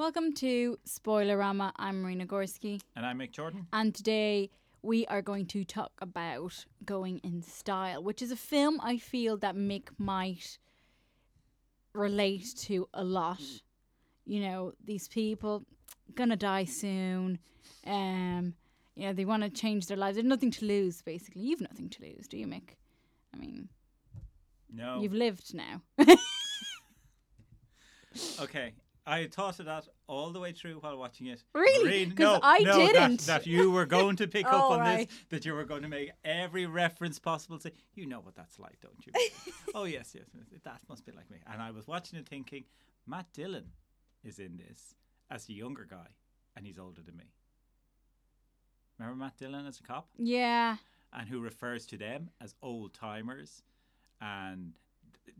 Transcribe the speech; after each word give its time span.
Welcome 0.00 0.32
to 0.36 0.78
Spoilerama. 0.88 1.72
I'm 1.76 2.00
Marina 2.00 2.24
Gorski, 2.24 2.80
And 2.96 3.04
I'm 3.04 3.18
Mick 3.18 3.32
Jordan. 3.32 3.66
and 3.70 3.94
today 3.94 4.48
we 4.80 5.04
are 5.08 5.20
going 5.20 5.44
to 5.48 5.62
talk 5.62 5.92
about 6.00 6.64
Going 6.86 7.18
in 7.22 7.42
Style, 7.42 8.02
which 8.02 8.22
is 8.22 8.30
a 8.30 8.36
film 8.36 8.80
I 8.82 8.96
feel 8.96 9.36
that 9.36 9.54
Mick 9.54 9.88
might 9.98 10.56
relate 11.92 12.46
to 12.60 12.88
a 12.94 13.04
lot. 13.04 13.42
You 14.24 14.40
know, 14.40 14.72
these 14.82 15.06
people 15.06 15.66
gonna 16.14 16.34
die 16.34 16.64
soon. 16.64 17.38
Um, 17.86 18.54
you 18.94 19.04
know, 19.06 19.12
they 19.12 19.26
want 19.26 19.42
to 19.42 19.50
change 19.50 19.86
their 19.86 19.98
lives. 19.98 20.16
They've 20.16 20.24
nothing 20.24 20.50
to 20.52 20.64
lose, 20.64 21.02
basically. 21.02 21.42
You've 21.42 21.60
nothing 21.60 21.90
to 21.90 22.02
lose, 22.02 22.26
do 22.26 22.38
you, 22.38 22.46
Mick? 22.46 22.70
I 23.34 23.36
mean, 23.36 23.68
No. 24.72 25.02
you've 25.02 25.12
lived 25.12 25.52
now. 25.54 25.82
Okay. 28.40 28.72
I 29.06 29.26
thought 29.26 29.58
of 29.60 29.66
that 29.66 29.88
all 30.06 30.30
the 30.30 30.40
way 30.40 30.52
through 30.52 30.74
while 30.80 30.96
watching 30.98 31.26
it. 31.26 31.42
Really? 31.54 32.12
No, 32.18 32.38
I 32.42 32.58
no, 32.60 32.78
that- 32.78 32.92
didn't. 32.92 33.20
That, 33.26 33.46
you 33.46 33.70
were 33.70 33.86
going 33.86 34.16
to 34.16 34.28
pick 34.28 34.46
up 34.52 34.70
on 34.70 34.80
right. 34.80 35.08
this, 35.08 35.18
that 35.30 35.44
you 35.44 35.54
were 35.54 35.64
going 35.64 35.82
to 35.82 35.88
make 35.88 36.12
every 36.24 36.66
reference 36.66 37.18
possible. 37.18 37.58
Say, 37.58 37.72
you 37.94 38.06
know 38.06 38.20
what 38.20 38.34
that's 38.34 38.58
like, 38.58 38.78
don't 38.80 39.06
you? 39.06 39.12
oh, 39.74 39.84
yes, 39.84 40.12
yes, 40.14 40.26
yes. 40.34 40.60
That 40.64 40.80
must 40.88 41.04
be 41.04 41.12
like 41.12 41.30
me. 41.30 41.38
And 41.50 41.60
I 41.62 41.70
was 41.70 41.86
watching 41.86 42.18
it 42.18 42.28
thinking, 42.28 42.64
Matt 43.06 43.26
Dillon 43.32 43.66
is 44.22 44.38
in 44.38 44.56
this 44.56 44.94
as 45.30 45.46
the 45.46 45.54
younger 45.54 45.86
guy, 45.88 46.08
and 46.56 46.66
he's 46.66 46.78
older 46.78 47.02
than 47.02 47.16
me. 47.16 47.32
Remember 48.98 49.24
Matt 49.24 49.36
Dillon 49.38 49.66
as 49.66 49.80
a 49.80 49.82
cop? 49.82 50.08
yeah. 50.18 50.76
and 51.12 51.28
who 51.28 51.40
refers 51.40 51.86
to 51.86 51.96
them 51.96 52.30
as 52.40 52.54
old 52.62 52.92
timers 52.92 53.62
and 54.20 54.74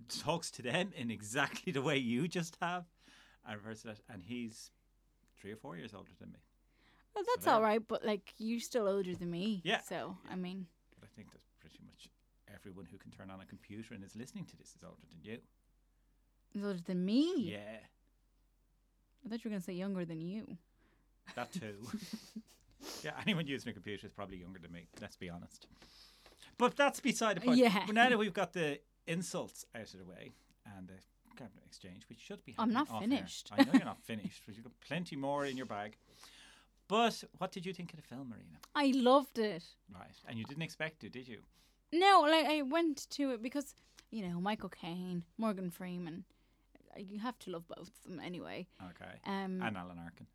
talks 0.08 0.50
to 0.52 0.62
them 0.62 0.92
in 0.96 1.10
exactly 1.10 1.72
the 1.72 1.82
way 1.82 1.96
you 1.96 2.26
just 2.26 2.56
have 2.62 2.84
and 3.46 3.56
refers 3.56 3.80
to 3.82 3.88
that 3.88 4.00
and 4.12 4.22
he's 4.22 4.70
three 5.40 5.52
or 5.52 5.56
four 5.56 5.76
years 5.76 5.94
older 5.94 6.10
than 6.20 6.30
me 6.32 6.38
Well, 7.14 7.24
that's 7.34 7.44
there. 7.46 7.54
all 7.54 7.62
right, 7.62 7.82
but 7.86 8.04
like 8.04 8.34
you're 8.38 8.60
still 8.60 8.86
older 8.88 9.14
than 9.14 9.30
me. 9.30 9.62
Yeah. 9.64 9.80
So 9.80 10.16
I 10.30 10.36
mean, 10.36 10.66
but 10.98 11.08
i 11.08 11.10
think 11.16 11.30
that's 11.32 11.46
pretty 11.60 11.78
much 11.84 12.08
everyone 12.54 12.86
who 12.90 12.98
can 12.98 13.10
turn 13.10 13.30
on 13.30 13.40
a 13.40 13.44
computer 13.46 13.94
and 13.94 14.04
is 14.04 14.14
listening 14.16 14.44
to 14.46 14.56
this 14.56 14.68
is 14.76 14.82
older 14.84 14.96
than 15.10 15.18
you 15.22 15.38
he's 16.52 16.64
older 16.64 16.80
than 16.86 17.04
me. 17.04 17.50
yeah 17.52 17.78
I 19.24 19.28
thought 19.28 19.44
you 19.44 19.50
were 19.50 19.54
gonna 19.54 19.62
say 19.62 19.72
younger 19.74 20.04
than 20.04 20.20
you. 20.20 20.56
that 21.36 21.52
too 21.52 21.76
yeah 23.04 23.12
anyone 23.22 23.46
using 23.46 23.70
a 23.70 23.72
computer 23.72 24.06
is 24.06 24.12
probably 24.12 24.38
younger 24.38 24.58
than 24.58 24.72
me 24.72 24.86
let's 25.00 25.16
be 25.16 25.30
honest 25.30 25.66
but 26.58 26.76
that's 26.76 27.00
beside 27.00 27.36
the 27.36 27.40
point 27.42 27.58
Yeah. 27.58 27.82
but 27.86 27.94
now 27.94 28.08
that 28.08 28.18
we've 28.18 28.32
got 28.34 28.52
the 28.52 28.80
insults 29.06 29.64
out 29.74 29.92
of 29.94 29.98
the 29.98 30.04
way 30.04 30.32
and 30.76 30.88
the 30.88 30.94
cabinet 31.40 31.64
exchange 31.70 32.02
which 32.10 32.20
should 32.26 32.42
be 32.44 32.54
I'm 32.62 32.72
not 32.80 32.88
finished. 33.04 33.44
i 33.56 33.62
know 33.64 33.72
you're 33.78 33.84
not 33.94 34.02
finished 34.12 34.42
but 34.44 34.54
you've 34.54 34.64
got 34.64 34.78
plenty 34.90 35.16
more 35.16 35.42
in 35.50 35.56
your 35.60 35.66
bag 35.78 35.90
but 36.88 37.14
what 37.38 37.50
did 37.52 37.64
you 37.66 37.72
think 37.78 37.92
of 37.92 37.98
the 38.00 38.06
film 38.12 38.26
marina 38.32 38.58
I 38.74 38.86
loved 39.10 39.38
it. 39.38 39.64
right 40.02 40.18
and 40.28 40.38
you 40.38 40.44
didn't 40.50 40.62
expect 40.70 41.00
to 41.00 41.08
did 41.18 41.26
you 41.32 41.40
No, 41.92 42.14
like 42.34 42.46
I 42.56 42.62
went 42.62 42.98
to 43.16 43.22
it 43.34 43.40
because 43.42 43.68
you 44.16 44.22
know 44.26 44.36
Michael 44.40 44.68
Caine, 44.82 45.24
Morgan 45.44 45.70
Freeman. 45.70 46.24
uh, 46.96 47.00
You 47.10 47.18
have 47.28 47.38
to 47.44 47.50
love 47.54 47.64
both 47.76 47.88
of 47.96 48.02
them 48.06 48.18
anyway. 48.30 48.58
okay 48.90 49.14
Um, 49.34 49.52
and 49.66 49.76
alan 49.82 49.98
arkin 50.06 50.26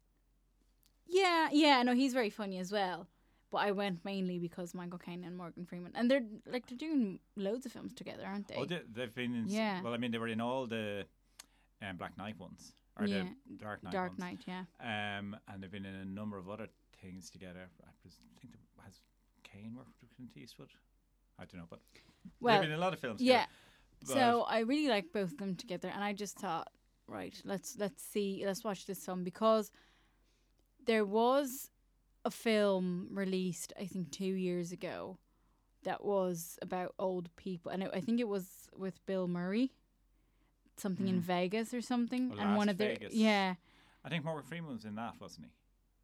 yeah, 1.08 1.50
yeah. 1.52 1.84
No, 1.84 1.94
he's 1.94 2.14
very 2.14 2.32
funny 2.32 2.58
as 2.58 2.72
well. 2.72 3.08
But 3.56 3.62
I 3.70 3.72
went 3.72 4.04
mainly 4.04 4.38
because 4.48 4.74
Michael 4.74 5.00
Caine 5.00 5.24
and 5.24 5.36
Morgan 5.38 5.66
Freeman, 5.66 5.94
and 5.96 6.12
they're 6.12 6.28
like 6.54 6.68
they're 6.68 6.78
doing 6.78 7.20
loads 7.38 7.66
of 7.66 7.72
films 7.72 7.94
together, 7.94 8.24
aren't 8.26 8.48
they? 8.50 8.56
oh 8.58 8.66
they, 8.66 8.82
they've 8.96 9.16
been 9.16 9.34
in 9.40 9.46
Yeah. 9.48 9.82
well 9.82 9.94
i 9.94 9.98
mean 9.98 10.12
they 10.12 10.18
were 10.26 10.34
in 10.38 10.42
all 10.42 10.64
the 10.68 11.06
um, 11.82 11.96
black 12.02 12.18
knight 12.18 12.38
ones 12.38 12.74
or 13.00 13.06
Yeah, 13.06 13.24
the 13.50 13.56
dark 13.68 13.80
knight 13.84 13.94
Dark 13.94 14.12
ones. 14.12 14.20
Knight, 14.20 14.40
yeah. 14.54 14.64
Um, 14.92 15.38
and 15.48 15.56
they've 15.64 15.72
been 15.78 15.86
in 15.86 15.96
a 15.96 16.10
number 16.20 16.38
of 16.38 16.50
other 16.50 16.68
things 17.02 17.30
together. 17.30 17.64
I 17.92 17.92
think 18.42 18.54
has 18.86 18.96
Caine 19.44 19.74
worked 19.76 19.96
with 20.02 20.10
Clint 20.16 20.32
Eastwood. 20.36 20.72
I 21.40 21.44
don't 21.46 21.60
know, 21.62 21.68
but 21.70 21.80
Well, 22.42 22.56
they've 22.56 22.64
been 22.68 22.72
in 22.72 22.78
a 22.78 22.82
lot 22.88 22.94
of 22.94 23.00
films. 23.00 23.22
Yeah. 23.22 23.46
together. 24.02 24.20
So 24.20 24.42
I 24.58 24.60
really 24.72 24.90
like 24.90 25.08
both 25.14 25.32
of 25.34 25.38
them 25.38 25.56
together, 25.56 25.90
and 25.96 26.04
I 26.04 26.12
just 26.14 26.38
thought, 26.44 26.68
right, 27.08 27.36
let's 27.52 27.70
let's 27.78 28.04
see, 28.04 28.44
let's 28.46 28.64
watch 28.68 28.86
this 28.86 29.06
film 29.06 29.24
because 29.24 29.72
there 30.86 31.06
was 31.06 31.70
a 32.26 32.32
film 32.32 33.08
released, 33.12 33.72
I 33.80 33.86
think, 33.86 34.12
two 34.12 34.26
years 34.26 34.72
ago, 34.74 35.18
that 35.84 36.04
was 36.04 36.58
about 36.62 36.94
old 37.00 37.30
people, 37.38 37.72
and 37.72 37.84
it, 37.84 37.92
I 37.94 38.02
think 38.02 38.20
it 38.20 38.28
was 38.28 38.68
with 38.76 39.06
Bill 39.06 39.28
Murray, 39.28 39.72
something 40.78 41.08
in 41.08 41.18
Mm. 41.22 41.24
Vegas 41.24 41.74
or 41.74 41.82
something, 41.82 42.34
Oh, 42.36 42.40
and 42.42 42.58
one 42.58 42.70
of 42.70 42.78
their 42.78 42.90
Vegas. 42.90 43.14
yeah. 43.14 43.56
I 44.04 44.10
think 44.10 44.26
Morgan 44.26 44.44
Freeman 44.44 44.74
was 44.74 44.86
in 44.86 44.96
that, 44.96 45.14
wasn't 45.20 45.46
he? 45.48 45.52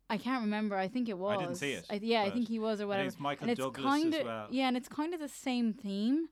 I 0.09 0.18
can't 0.18 0.42
remember. 0.44 0.76
I 0.76 0.88
think 0.88 1.08
it 1.09 1.18
was. 1.18 1.38
I 1.38 1.42
didn't 1.42 1.56
see 1.56 1.72
it, 1.74 1.86
I, 1.90 2.00
yeah, 2.02 2.24
I 2.24 2.30
think 2.32 2.48
he 2.48 2.59
was 2.59 2.82
or 2.82 2.88
whatever. 2.88 3.08
it's 3.08 3.20
Michael 3.20 3.44
and 3.46 3.52
it's 3.52 3.59
Douglas 3.59 3.86
kind 3.86 4.14
as 4.14 4.20
of 4.22 4.26
well. 4.28 4.48
yeah, 4.52 4.68
and 4.68 4.78
it's 4.78 4.90
kind 4.90 5.14
of 5.14 5.20
the 5.20 5.30
same 5.30 5.74
theme. 5.74 6.28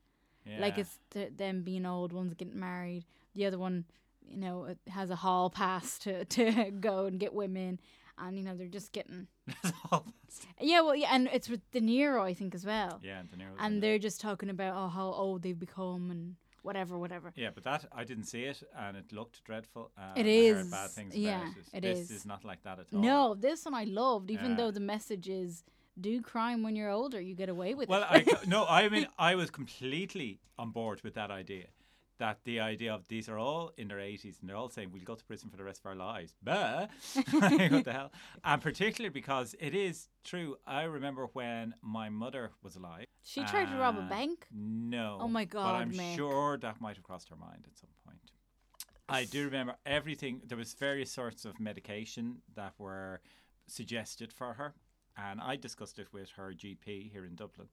Yeah. 0.45 0.59
Like 0.61 0.77
it's 0.77 0.99
th- 1.11 1.33
them 1.37 1.63
being 1.63 1.85
old, 1.85 2.11
one's 2.13 2.33
getting 2.33 2.59
married, 2.59 3.05
the 3.35 3.45
other 3.45 3.57
one, 3.57 3.85
you 4.27 4.37
know, 4.37 4.75
has 4.87 5.09
a 5.09 5.15
hall 5.15 5.49
pass 5.49 5.97
to 5.99 6.25
to 6.35 6.71
go 6.71 7.05
and 7.05 7.19
get 7.19 7.33
women, 7.33 7.79
and 8.21 8.37
you 8.37 8.43
know 8.43 8.55
they're 8.55 8.67
just 8.67 8.91
getting 8.91 9.27
That's 9.47 9.73
all 9.91 10.05
that's- 10.05 10.45
yeah, 10.61 10.81
well, 10.81 10.95
yeah, 10.95 11.09
and 11.15 11.27
it's 11.33 11.49
with 11.49 11.61
De 11.71 11.81
Niro, 11.81 12.21
I 12.21 12.33
think, 12.33 12.53
as 12.55 12.65
well, 12.65 12.99
yeah, 13.03 13.19
and 13.19 13.29
De 13.29 13.35
Niro 13.37 13.53
and 13.59 13.81
they're 13.81 13.99
just 13.99 14.21
talking 14.21 14.49
about 14.49 14.73
oh 14.75 14.87
how 14.89 15.07
old 15.11 15.41
they've 15.43 15.59
become 15.59 16.11
and 16.11 16.35
whatever, 16.61 16.97
whatever. 16.99 17.31
Yeah, 17.35 17.49
but 17.55 17.63
that 17.63 17.85
I 17.91 18.03
didn't 18.03 18.25
see 18.25 18.43
it, 18.43 18.61
and 18.77 18.95
it 18.97 19.11
looked 19.13 19.43
dreadful. 19.45 19.91
Uh, 19.97 20.13
It 20.15 20.25
I 20.27 20.53
Heard 20.55 20.69
bad 20.71 20.89
things 20.91 21.15
yeah, 21.15 21.47
it. 21.73 21.77
it 21.77 21.81
this 21.81 21.99
is. 21.99 22.11
is 22.11 22.25
not 22.25 22.43
like 22.43 22.61
that 22.63 22.79
at 22.79 22.85
all. 22.93 22.99
No, 23.01 23.33
this 23.33 23.65
one 23.65 23.73
I 23.73 23.85
loved, 23.85 24.29
even 24.29 24.51
Yeah. 24.51 24.57
though 24.57 24.71
the 24.71 24.79
message 24.81 25.29
is 25.29 25.63
do 25.99 26.21
crime 26.21 26.61
when 26.63 26.75
you're 26.75 26.89
older, 26.91 27.19
you 27.19 27.33
get 27.35 27.49
away 27.49 27.73
with 27.73 27.89
Well, 27.89 28.05
it. 28.11 28.27
I 28.29 28.45
no, 28.47 28.65
I 28.67 28.87
mean 28.89 29.07
I 29.17 29.35
was 29.35 29.49
completely 29.49 30.39
on 30.57 30.71
board 30.71 31.01
with 31.03 31.13
that 31.15 31.31
idea. 31.31 31.67
That 32.19 32.39
the 32.43 32.59
idea 32.59 32.93
of 32.93 33.07
these 33.07 33.27
are 33.29 33.37
all 33.37 33.71
in 33.77 33.87
their 33.87 33.99
eighties 33.99 34.37
and 34.39 34.49
they're 34.49 34.55
all 34.57 34.69
saying 34.69 34.91
we'll 34.91 35.03
go 35.03 35.15
to 35.15 35.23
prison 35.25 35.49
for 35.49 35.57
the 35.57 35.63
rest 35.63 35.79
of 35.79 35.85
our 35.87 35.95
lives. 35.95 36.33
But 36.43 36.89
what 37.31 37.85
the 37.85 37.93
hell? 37.93 38.11
And 38.43 38.61
particularly 38.61 39.09
because 39.11 39.55
it 39.59 39.73
is 39.73 40.09
true. 40.23 40.57
I 40.67 40.83
remember 40.83 41.27
when 41.33 41.73
my 41.81 42.09
mother 42.09 42.51
was 42.61 42.75
alive. 42.75 43.05
she 43.23 43.43
tried 43.45 43.69
to 43.71 43.77
rob 43.77 43.97
a 43.97 44.01
bank. 44.01 44.47
No. 44.53 45.17
Oh 45.21 45.27
my 45.27 45.45
God. 45.45 45.63
But 45.63 45.75
I'm 45.75 45.91
Mick. 45.93 46.15
sure 46.15 46.57
that 46.57 46.79
might 46.81 46.95
have 46.97 47.03
crossed 47.03 47.29
her 47.29 47.35
mind 47.35 47.65
at 47.65 47.77
some 47.77 47.89
point. 48.05 48.19
I 49.07 49.25
do 49.25 49.45
remember 49.51 49.75
everything. 49.85 50.41
There 50.45 50.57
was 50.57 50.73
various 50.73 51.11
sorts 51.11 51.45
of 51.45 51.59
medication 51.59 52.41
that 52.55 52.73
were 52.77 53.21
suggested 53.67 54.33
for 54.33 54.53
her, 54.53 54.73
and 55.17 55.39
I 55.41 55.55
discussed 55.55 55.99
it 55.99 56.07
with 56.11 56.29
her 56.31 56.53
GP 56.53 57.11
here 57.11 57.25
in 57.25 57.35
Dublin, 57.35 57.69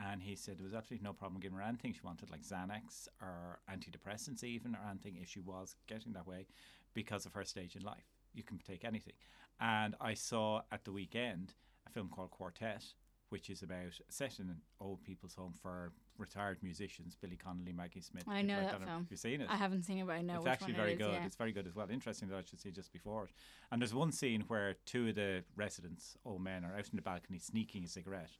and 0.00 0.22
he 0.22 0.34
said 0.36 0.58
there 0.58 0.64
was 0.64 0.74
absolutely 0.74 1.04
no 1.04 1.12
problem 1.12 1.40
giving 1.40 1.58
her 1.58 1.64
anything 1.64 1.92
she 1.92 2.00
wanted, 2.02 2.30
like 2.30 2.42
Xanax 2.42 3.08
or 3.20 3.60
antidepressants, 3.70 4.42
even 4.44 4.74
or 4.74 4.80
anything 4.88 5.16
if 5.20 5.28
she 5.28 5.40
was 5.40 5.76
getting 5.86 6.12
that 6.14 6.26
way, 6.26 6.46
because 6.94 7.26
of 7.26 7.34
her 7.34 7.44
stage 7.44 7.76
in 7.76 7.82
life. 7.82 8.06
You 8.32 8.42
can 8.42 8.58
take 8.58 8.84
anything, 8.84 9.14
and 9.60 9.94
I 10.00 10.14
saw 10.14 10.62
at 10.70 10.84
the 10.84 10.92
weekend 10.92 11.54
a 11.86 11.90
film 11.90 12.08
called 12.08 12.30
Quartet, 12.30 12.84
which 13.30 13.50
is 13.50 13.62
about 13.62 13.98
set 14.08 14.38
in 14.38 14.46
an 14.46 14.60
old 14.80 15.02
people's 15.02 15.34
home 15.34 15.54
for 15.60 15.92
retired 16.18 16.58
musicians, 16.62 17.16
Billy 17.20 17.36
Connolly, 17.36 17.72
Maggie 17.72 18.00
Smith. 18.00 18.24
I 18.28 18.42
know 18.42 18.56
like 18.56 18.70
that 18.70 18.80
Have 18.80 18.88
film. 18.88 19.06
you 19.10 19.16
seen 19.16 19.40
it? 19.40 19.48
I 19.50 19.56
haven't 19.56 19.84
seen 19.84 19.98
it, 19.98 20.06
but 20.06 20.12
I 20.16 20.20
know 20.22 20.36
it's 20.38 20.46
actually 20.46 20.74
very 20.74 20.92
it 20.92 21.00
is. 21.00 21.06
good. 21.06 21.14
Yeah. 21.14 21.24
It's 21.26 21.36
very 21.36 21.52
good 21.52 21.66
as 21.66 21.74
well. 21.74 21.86
Interesting 21.90 22.28
that 22.28 22.36
I 22.36 22.42
should 22.42 22.60
see 22.60 22.70
just 22.70 22.92
before 22.92 23.24
it. 23.24 23.30
And 23.72 23.80
there's 23.80 23.94
one 23.94 24.12
scene 24.12 24.44
where 24.48 24.74
two 24.84 25.08
of 25.08 25.14
the 25.14 25.42
residents, 25.56 26.16
old 26.24 26.42
men, 26.42 26.64
are 26.64 26.76
out 26.76 26.88
in 26.88 26.96
the 26.96 27.02
balcony 27.02 27.38
sneaking 27.38 27.84
a 27.84 27.88
cigarette, 27.88 28.30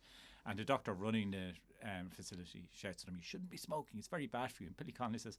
and 0.46 0.58
the 0.58 0.64
doctor 0.64 0.92
running 0.92 1.30
the 1.32 1.52
um, 1.82 2.10
facility 2.10 2.68
shouts 2.74 3.02
at 3.04 3.08
him, 3.08 3.16
"You 3.16 3.22
shouldn't 3.22 3.50
be 3.50 3.56
smoking. 3.56 3.98
It's 3.98 4.08
very 4.08 4.26
bad 4.26 4.52
for 4.52 4.62
you." 4.62 4.68
And 4.68 4.76
Billy 4.76 4.92
Connolly 4.92 5.18
says. 5.18 5.38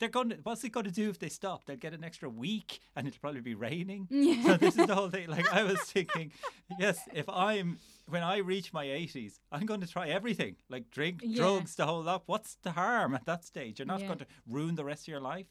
They're 0.00 0.08
going. 0.08 0.28
To, 0.28 0.36
what's 0.44 0.62
it 0.62 0.68
going 0.68 0.84
to 0.86 0.92
do 0.92 1.10
if 1.10 1.18
they 1.18 1.28
stop? 1.28 1.64
They'll 1.64 1.74
get 1.76 1.92
an 1.92 2.04
extra 2.04 2.30
week, 2.30 2.78
and 2.94 3.08
it'll 3.08 3.18
probably 3.18 3.40
be 3.40 3.56
raining. 3.56 4.06
So 4.46 4.56
this 4.56 4.78
is 4.78 4.86
the 4.86 4.94
whole 4.94 5.10
thing. 5.10 5.28
Like 5.28 5.52
I 5.52 5.64
was 5.64 5.80
thinking, 5.80 6.30
yes, 6.78 7.00
if 7.12 7.28
I'm 7.28 7.80
when 8.08 8.22
I 8.22 8.36
reach 8.36 8.72
my 8.72 8.86
80s, 8.86 9.40
I'm 9.50 9.66
going 9.66 9.80
to 9.80 9.88
try 9.88 10.06
everything, 10.08 10.54
like 10.68 10.88
drink, 10.90 11.22
Yeah. 11.24 11.36
drugs, 11.38 11.74
the 11.74 11.84
whole 11.86 12.04
lot. 12.04 12.22
What's 12.26 12.54
the 12.62 12.70
harm 12.70 13.12
at 13.14 13.24
that 13.26 13.44
stage? 13.44 13.80
You're 13.80 13.86
not 13.86 14.00
Yeah. 14.02 14.06
going 14.06 14.18
to 14.20 14.26
ruin 14.46 14.76
the 14.76 14.84
rest 14.84 15.02
of 15.02 15.08
your 15.08 15.20
life. 15.20 15.48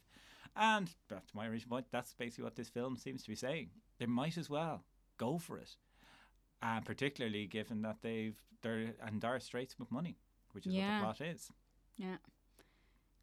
And 0.55 0.89
back 1.09 1.27
to 1.27 1.35
my 1.35 1.47
original 1.47 1.69
point, 1.75 1.87
that's 1.91 2.13
basically 2.13 2.45
what 2.45 2.55
this 2.55 2.69
film 2.69 2.95
seems 2.95 3.23
to 3.23 3.29
be 3.29 3.35
saying. 3.35 3.69
They 3.99 4.05
might 4.05 4.37
as 4.37 4.49
well 4.49 4.85
go 5.17 5.37
for 5.37 5.57
it, 5.57 5.75
and 6.61 6.85
particularly 6.85 7.45
given 7.47 7.81
that 7.83 7.97
they've 8.01 8.37
they're 8.61 8.93
and 9.05 9.21
Dire 9.21 9.39
Straits 9.39 9.77
with 9.79 9.91
money, 9.91 10.17
which 10.51 10.65
is 10.67 10.73
Yeah. 10.73 11.01
what 11.03 11.17
the 11.17 11.23
plot 11.23 11.29
is. 11.35 11.51
Yeah. 11.97 12.17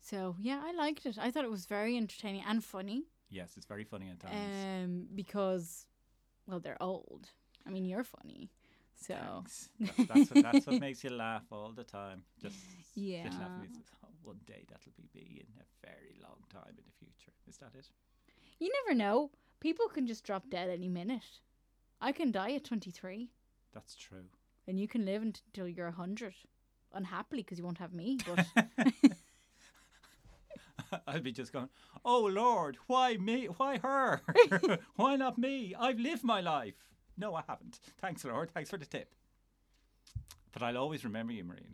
So 0.01 0.37
yeah, 0.41 0.61
I 0.65 0.73
liked 0.73 1.07
it. 1.07 1.19
I 1.19 1.31
thought 1.31 1.45
it 1.45 1.51
was 1.51 1.67
very 1.67 1.97
entertaining 1.97 2.43
and 2.47 2.63
funny. 2.63 3.05
Yes, 3.31 3.57
it's 3.57 3.67
very 3.67 3.85
funny 3.85 4.11
at 4.11 4.21
times. 4.21 4.85
Um, 4.85 5.07
because, 5.15 5.87
well, 6.47 6.61
they're 6.61 6.81
old. 6.81 7.31
I 7.67 7.71
mean, 7.71 7.85
you're 7.85 8.05
funny. 8.05 8.51
So. 8.95 9.15
That's, 9.45 9.69
that's, 10.09 10.31
what, 10.31 10.43
that's 10.45 10.67
what 10.67 10.81
makes 10.81 11.03
you 11.03 11.11
laugh 11.11 11.43
all 11.51 11.73
the 11.73 11.83
time. 11.85 12.23
Just 12.41 12.57
Yeah. 12.95 13.25
laughing. 13.25 13.71
It's, 13.81 13.91
oh, 14.05 14.09
one 14.23 14.39
day 14.47 14.65
that'll 14.69 14.93
be 14.97 15.09
me 15.15 15.41
in 15.41 15.47
a 15.61 15.65
very 15.87 16.15
long 16.23 16.39
time 16.49 16.75
in 16.79 16.85
the 16.87 16.93
future. 16.99 17.33
Is 17.49 17.57
that 17.59 17.73
it? 17.77 17.89
you 18.61 18.71
never 18.85 18.97
know. 18.97 19.31
People 19.61 19.89
can 19.89 20.07
just 20.07 20.23
drop 20.25 20.49
dead 20.49 20.71
any 20.71 20.89
minute. 20.89 21.41
I 22.05 22.13
can 22.13 22.31
die 22.31 22.53
at 22.53 22.65
23, 22.65 23.31
That's 23.73 23.95
true. 23.97 24.27
and 24.69 24.79
you 24.79 24.87
can 24.87 25.05
live 25.07 25.23
until 25.23 25.67
you're 25.69 25.87
100. 25.89 26.35
Unhappily, 26.93 27.43
because 27.43 27.59
you 27.59 27.65
won't 27.65 27.79
have 27.79 27.93
me. 27.95 28.19
But 28.27 28.47
I'll 31.09 31.21
be 31.21 31.33
just 31.33 31.53
going, 31.53 31.69
oh 32.05 32.25
Lord, 32.27 32.77
why 32.87 33.17
me? 33.17 33.47
Why 33.47 33.79
her? 33.79 34.21
why 34.97 35.17
not 35.17 35.39
me? 35.39 35.75
I've 35.79 35.99
lived 35.99 36.23
my 36.25 36.41
life. 36.41 36.75
No, 37.17 37.35
I 37.35 37.43
haven't. 37.49 37.81
Thanks, 38.01 38.25
Lord. 38.25 38.51
Thanks 38.53 38.71
for 38.71 38.77
the 38.77 38.87
tip. 38.87 39.13
But 40.53 40.63
I'll 40.63 40.77
always 40.79 41.05
remember 41.05 41.33
you, 41.33 41.43
Marina. 41.45 41.67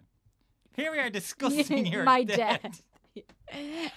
Here 0.74 0.92
we 0.92 0.98
are 1.00 1.10
discussing 1.10 1.86
your 1.92 2.04
my 2.04 2.22
death. 2.24 2.62
death. 2.62 2.82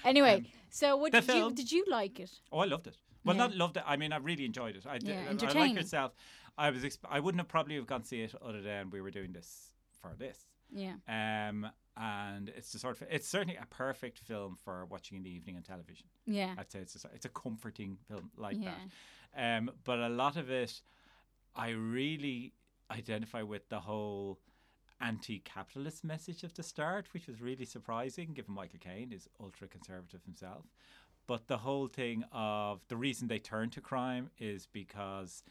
anyway, 0.04 0.38
Um, 0.38 0.46
so 0.70 0.98
what 0.98 1.12
did 1.12 1.28
you 1.28 1.52
did 1.54 1.72
you 1.72 1.86
like 1.88 2.20
it? 2.20 2.32
Oh, 2.52 2.60
I 2.60 2.66
loved 2.66 2.88
it. 2.88 2.98
Well, 3.26 3.36
Yeah. 3.36 3.44
not 3.48 3.56
loved 3.56 3.78
it. 3.78 3.84
I 3.86 3.96
mean, 3.98 4.12
I 4.14 4.18
really 4.18 4.46
enjoyed 4.46 4.76
it. 4.76 4.86
I 4.86 4.98
did. 4.98 5.10
Yeah, 5.10 5.34
I- 5.42 5.46
I 5.52 5.54
like 5.54 5.76
yourself. 5.76 6.14
I 6.58 6.70
was. 6.70 6.84
Exp- 6.84 7.06
I 7.10 7.20
wouldn't 7.20 7.40
have 7.40 7.48
probably 7.48 7.76
have 7.76 7.88
gone 7.88 8.02
to 8.02 8.08
see 8.08 8.22
it 8.22 8.36
other 8.42 8.62
than 8.62 8.90
we 8.90 9.02
were 9.02 9.12
doing 9.12 9.32
this 9.34 9.72
for 10.02 10.14
this. 10.18 10.46
Yeah. 10.72 10.96
Um, 11.08 11.70
and 11.96 12.50
it's 12.50 12.72
the 12.74 12.80
sort 12.80 13.02
of. 13.02 13.08
It's 13.10 13.28
certainly 13.28 13.56
a 13.56 13.66
perfect 13.68 14.20
film 14.20 14.56
for 14.64 14.86
watching 14.86 15.18
in 15.18 15.24
the 15.24 15.30
evening 15.32 15.56
on 15.56 15.64
television. 15.64 16.08
Yeah. 16.26 16.56
I'd 16.58 16.72
say 16.72 16.80
it's 16.80 17.04
a, 17.04 17.10
it's 17.14 17.26
a 17.26 17.30
comforting 17.30 17.98
film 18.08 18.32
like 18.38 18.58
Yeah. 18.60 18.74
that. 19.36 19.58
Um, 19.58 19.72
but 19.84 20.00
a 20.00 20.10
lot 20.10 20.36
of 20.38 20.50
it, 20.52 20.82
I 21.56 21.70
really 21.70 22.54
identify 22.92 23.42
with 23.42 23.70
the 23.70 23.80
whole 23.80 24.40
anti-capitalist 25.02 26.04
message 26.04 26.44
of 26.44 26.54
the 26.54 26.64
start, 26.64 27.08
which 27.14 27.28
was 27.28 27.42
really 27.42 27.66
surprising, 27.66 28.34
given 28.34 28.54
Michael 28.54 28.80
Caine 28.80 29.12
is 29.12 29.28
ultra-conservative 29.40 30.24
himself. 30.24 30.66
But 31.26 31.48
the 31.48 31.58
whole 31.58 31.88
thing 31.88 32.24
of 32.32 32.82
the 32.88 32.98
reason 32.98 33.28
they 33.28 33.40
turn 33.40 33.70
to 33.72 33.82
crime 33.82 34.30
is 34.38 34.68
because 34.68 35.44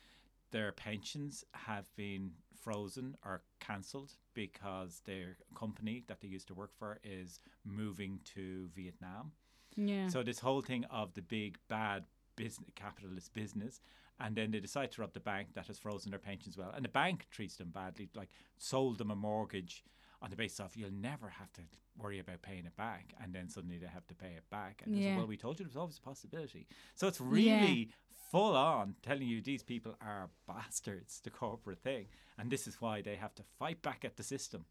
their 0.51 0.73
pensions 0.73 1.45
have 1.53 1.95
been 1.97 2.33
frozen 2.61 3.17
or 3.25 3.43
cancelled 3.59 4.13
because 4.35 5.03
their 5.05 5.37
company 5.55 6.05
that 6.07 6.21
they 6.21 6.29
used 6.29 6.47
to 6.49 6.55
work 6.55 6.73
for 6.73 6.99
is 7.03 7.41
moving 7.65 8.21
to 8.35 8.69
Vietnam. 8.75 9.33
Yeah. 9.77 10.09
So 10.09 10.23
this 10.23 10.39
whole 10.39 10.61
thing 10.61 10.85
of 10.91 11.15
the 11.15 11.23
big 11.23 11.59
bad 11.69 12.05
business 12.37 12.71
capitalist 12.75 13.33
business, 13.33 13.81
and 14.21 14.37
then 14.37 14.51
they 14.51 14.61
decide 14.61 14.93
to 14.93 15.01
rob 15.01 15.13
the 15.13 15.21
bank 15.21 15.49
that 15.55 15.67
has 15.67 15.79
frozen 15.79 16.11
their 16.11 16.19
pensions 16.19 16.57
well, 16.57 16.73
and 16.75 16.85
the 16.85 16.91
bank 16.91 17.27
treats 17.31 17.57
them 17.57 17.71
badly, 17.71 18.09
like 18.15 18.31
sold 18.59 18.99
them 18.99 19.11
a 19.11 19.17
mortgage 19.17 19.85
on 20.23 20.31
the 20.31 20.37
basis 20.37 20.61
of 20.61 20.77
you'll 20.77 20.91
never 20.93 21.29
have 21.29 21.53
to 21.55 21.63
worry 21.99 22.19
about 22.21 22.41
paying 22.43 22.65
it 22.65 22.77
back, 22.77 23.13
and 23.23 23.35
then 23.35 23.49
suddenly 23.49 23.77
they 23.77 23.87
have 23.89 24.07
to 24.07 24.15
pay 24.15 24.33
it 24.37 24.49
back, 24.51 24.83
and 24.85 24.95
say, 24.97 25.03
Yeah. 25.03 25.17
well, 25.17 25.27
we 25.27 25.37
told 25.37 25.59
you 25.59 25.65
there 25.65 25.71
was 25.71 25.77
always 25.77 25.99
a 25.99 26.03
possibility. 26.03 26.67
So 26.95 27.07
it's 27.09 27.21
really 27.21 27.91
full 28.31 28.57
on 28.57 28.95
telling 29.03 29.27
you 29.29 29.43
these 29.43 29.63
people 29.63 29.95
are 30.01 30.31
bastards, 30.47 31.21
the 31.21 31.31
corporate 31.31 31.81
thing, 31.81 32.07
and 32.39 32.51
this 32.51 32.67
is 32.67 32.81
why 32.81 33.03
they 33.03 33.17
have 33.17 33.35
to 33.35 33.43
fight 33.59 33.83
back 33.83 34.05
at 34.05 34.17
the 34.17 34.23
system. 34.23 34.65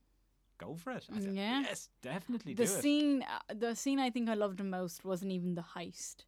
Go 0.57 0.75
for 0.75 0.91
it. 0.93 1.05
I 1.15 1.19
said, 1.19 1.33
Yeah. 1.33 1.61
Yes, 1.61 1.89
definitely 2.01 2.53
the 2.53 2.67
scene 2.67 3.23
uh, 3.23 3.53
the 3.53 3.75
scene 3.75 3.99
I 3.99 4.09
think 4.11 4.29
I 4.29 4.35
loved 4.35 4.57
the 4.59 4.63
most 4.63 5.03
wasn't 5.03 5.31
even 5.31 5.55
the 5.55 5.63
heist. 5.75 6.25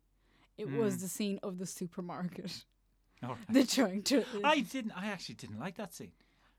It 0.58 0.70
was 0.70 0.98
Mm. 0.98 1.02
the 1.02 1.08
scene 1.08 1.40
of 1.44 1.58
the 1.60 1.66
supermarket. 1.66 2.66
All 3.24 3.30
right. 3.36 3.38
They're 3.50 3.66
trying 3.66 4.04
to. 4.04 4.24
I 4.44 4.60
didn't. 4.62 4.92
I 4.96 5.08
actually 5.08 5.36
didn't 5.36 5.60
like 5.60 5.76
that 5.78 5.94
scene 5.94 6.12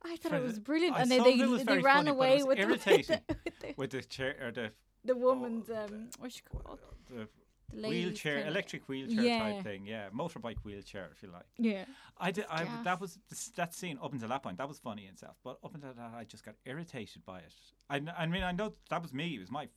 I 0.04 0.16
thought 0.16 0.32
it 0.32 0.42
was 0.42 0.58
brilliant, 0.58 0.96
I 0.96 1.02
and 1.02 1.10
they 1.10 1.18
saw 1.18 1.24
they, 1.24 1.38
it 1.40 1.48
was 1.48 1.58
they 1.60 1.64
very 1.64 1.82
ran 1.82 2.04
funny, 2.06 2.10
but 2.10 2.12
it 2.12 2.16
away 2.16 2.36
was 2.36 2.46
with 2.46 2.58
the, 2.58 2.66
with 2.66 2.86
irritating. 2.88 3.20
the, 3.28 3.36
with 3.44 3.58
the, 3.60 3.74
with 3.76 3.90
the 3.90 4.02
chair 4.02 4.36
or 4.42 4.50
the 4.52 4.70
the 5.04 5.16
woman's 5.16 5.70
um 5.70 6.08
what's 6.18 6.36
she 6.36 6.42
called 6.42 6.78
the 7.10 7.28
the 7.72 7.88
wheelchair, 7.88 8.36
kinda- 8.36 8.50
electric 8.50 8.88
wheelchair 8.88 9.24
Yeah. 9.24 9.38
type 9.40 9.62
thing. 9.64 9.86
Yeah, 9.86 10.08
motorbike 10.10 10.58
wheelchair, 10.64 11.08
if 11.12 11.22
you 11.22 11.30
like. 11.32 11.46
Yeah, 11.58 11.84
I 12.18 12.30
did. 12.30 12.44
I, 12.48 12.66
that 12.84 13.00
was 13.00 13.18
that 13.56 13.74
scene 13.74 13.98
up 14.02 14.12
until 14.12 14.28
that 14.28 14.42
point. 14.42 14.58
That 14.58 14.68
was 14.68 14.78
funny 14.78 15.04
in 15.06 15.12
itself, 15.14 15.36
but 15.42 15.58
up 15.64 15.74
until 15.74 15.92
that, 15.94 16.12
I 16.14 16.24
just 16.24 16.44
got 16.44 16.54
irritated 16.64 17.24
by 17.24 17.38
it. 17.40 17.52
I, 17.90 18.00
I 18.16 18.26
mean, 18.26 18.42
I 18.44 18.52
know 18.52 18.74
that 18.90 19.02
was 19.02 19.12
me. 19.12 19.34
It 19.34 19.40
was 19.40 19.50
my 19.50 19.68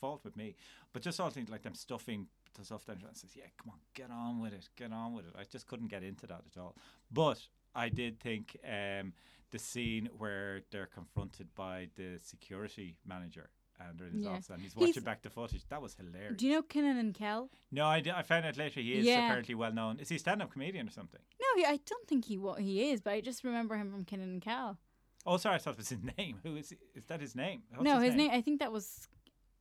fault 0.00 0.24
with 0.24 0.36
me, 0.36 0.54
but 0.92 1.02
just 1.02 1.20
all 1.20 1.28
things 1.28 1.50
like 1.50 1.62
them 1.62 1.74
stuffing 1.74 2.28
the 2.56 2.64
stuff 2.64 2.86
down. 2.86 2.98
I 3.04 3.12
says, 3.12 3.32
"Yeah, 3.36 3.44
come 3.58 3.70
on, 3.72 3.78
get 3.94 4.10
on 4.10 4.40
with 4.40 4.54
it, 4.54 4.68
get 4.76 4.92
on 4.92 5.12
with 5.12 5.26
it." 5.26 5.34
I 5.38 5.44
just 5.44 5.66
couldn't 5.66 5.88
get 5.88 6.02
into 6.02 6.26
that 6.28 6.42
at 6.50 6.58
all. 6.60 6.74
But 7.10 7.38
I 7.74 7.88
did 7.90 8.18
think 8.20 8.56
um, 8.64 9.12
the 9.52 9.58
scene 9.58 10.08
where 10.18 10.62
they're 10.70 10.86
confronted 10.86 11.54
by 11.54 11.88
the 11.96 12.18
security 12.20 12.96
manager. 13.06 13.48
And 13.80 13.98
they're 13.98 14.06
in 14.08 14.14
his 14.14 14.22
Yeah. 14.24 14.30
office, 14.30 14.50
and 14.50 14.60
he's 14.62 14.76
watching 14.76 14.92
He's- 14.94 15.04
back 15.04 15.22
the 15.22 15.30
footage. 15.30 15.64
That 15.68 15.82
was 15.82 15.94
hilarious. 15.94 16.36
do 16.36 16.46
you 16.46 16.52
know 16.52 16.62
Kenan 16.62 16.96
and 16.98 17.12
Kel? 17.14 17.50
No, 17.72 17.86
I, 17.86 18.00
d- 18.00 18.12
I 18.12 18.22
found 18.22 18.44
out 18.46 18.56
later 18.56 18.80
he 18.80 18.94
is 18.94 19.04
Yeah. 19.06 19.24
apparently 19.26 19.54
well 19.56 19.72
known. 19.72 19.98
Is 19.98 20.08
he 20.08 20.16
a 20.16 20.18
stand-up 20.20 20.52
comedian 20.52 20.86
or 20.86 20.90
something? 20.92 21.20
No, 21.40 21.46
he, 21.56 21.64
I 21.64 21.78
don't 21.84 22.06
think 22.06 22.26
he 22.26 22.38
what 22.38 22.60
he 22.60 22.90
is, 22.90 23.00
but 23.00 23.12
I 23.14 23.20
just 23.20 23.42
remember 23.42 23.76
him 23.76 23.90
from 23.90 24.04
Kenan 24.04 24.28
and 24.30 24.42
Kel. 24.42 24.78
Oh, 25.26 25.36
sorry, 25.36 25.56
I 25.56 25.58
thought 25.58 25.72
it 25.72 25.78
was 25.78 25.88
his 25.88 26.02
name. 26.18 26.38
Who 26.44 26.54
is? 26.56 26.72
Is 26.94 27.06
that 27.06 27.20
his 27.20 27.34
name? 27.34 27.62
What's 27.70 27.82
no, 27.84 27.98
his 27.98 28.14
name? 28.14 28.30
I 28.30 28.40
think 28.40 28.60
that 28.60 28.70
was 28.72 29.08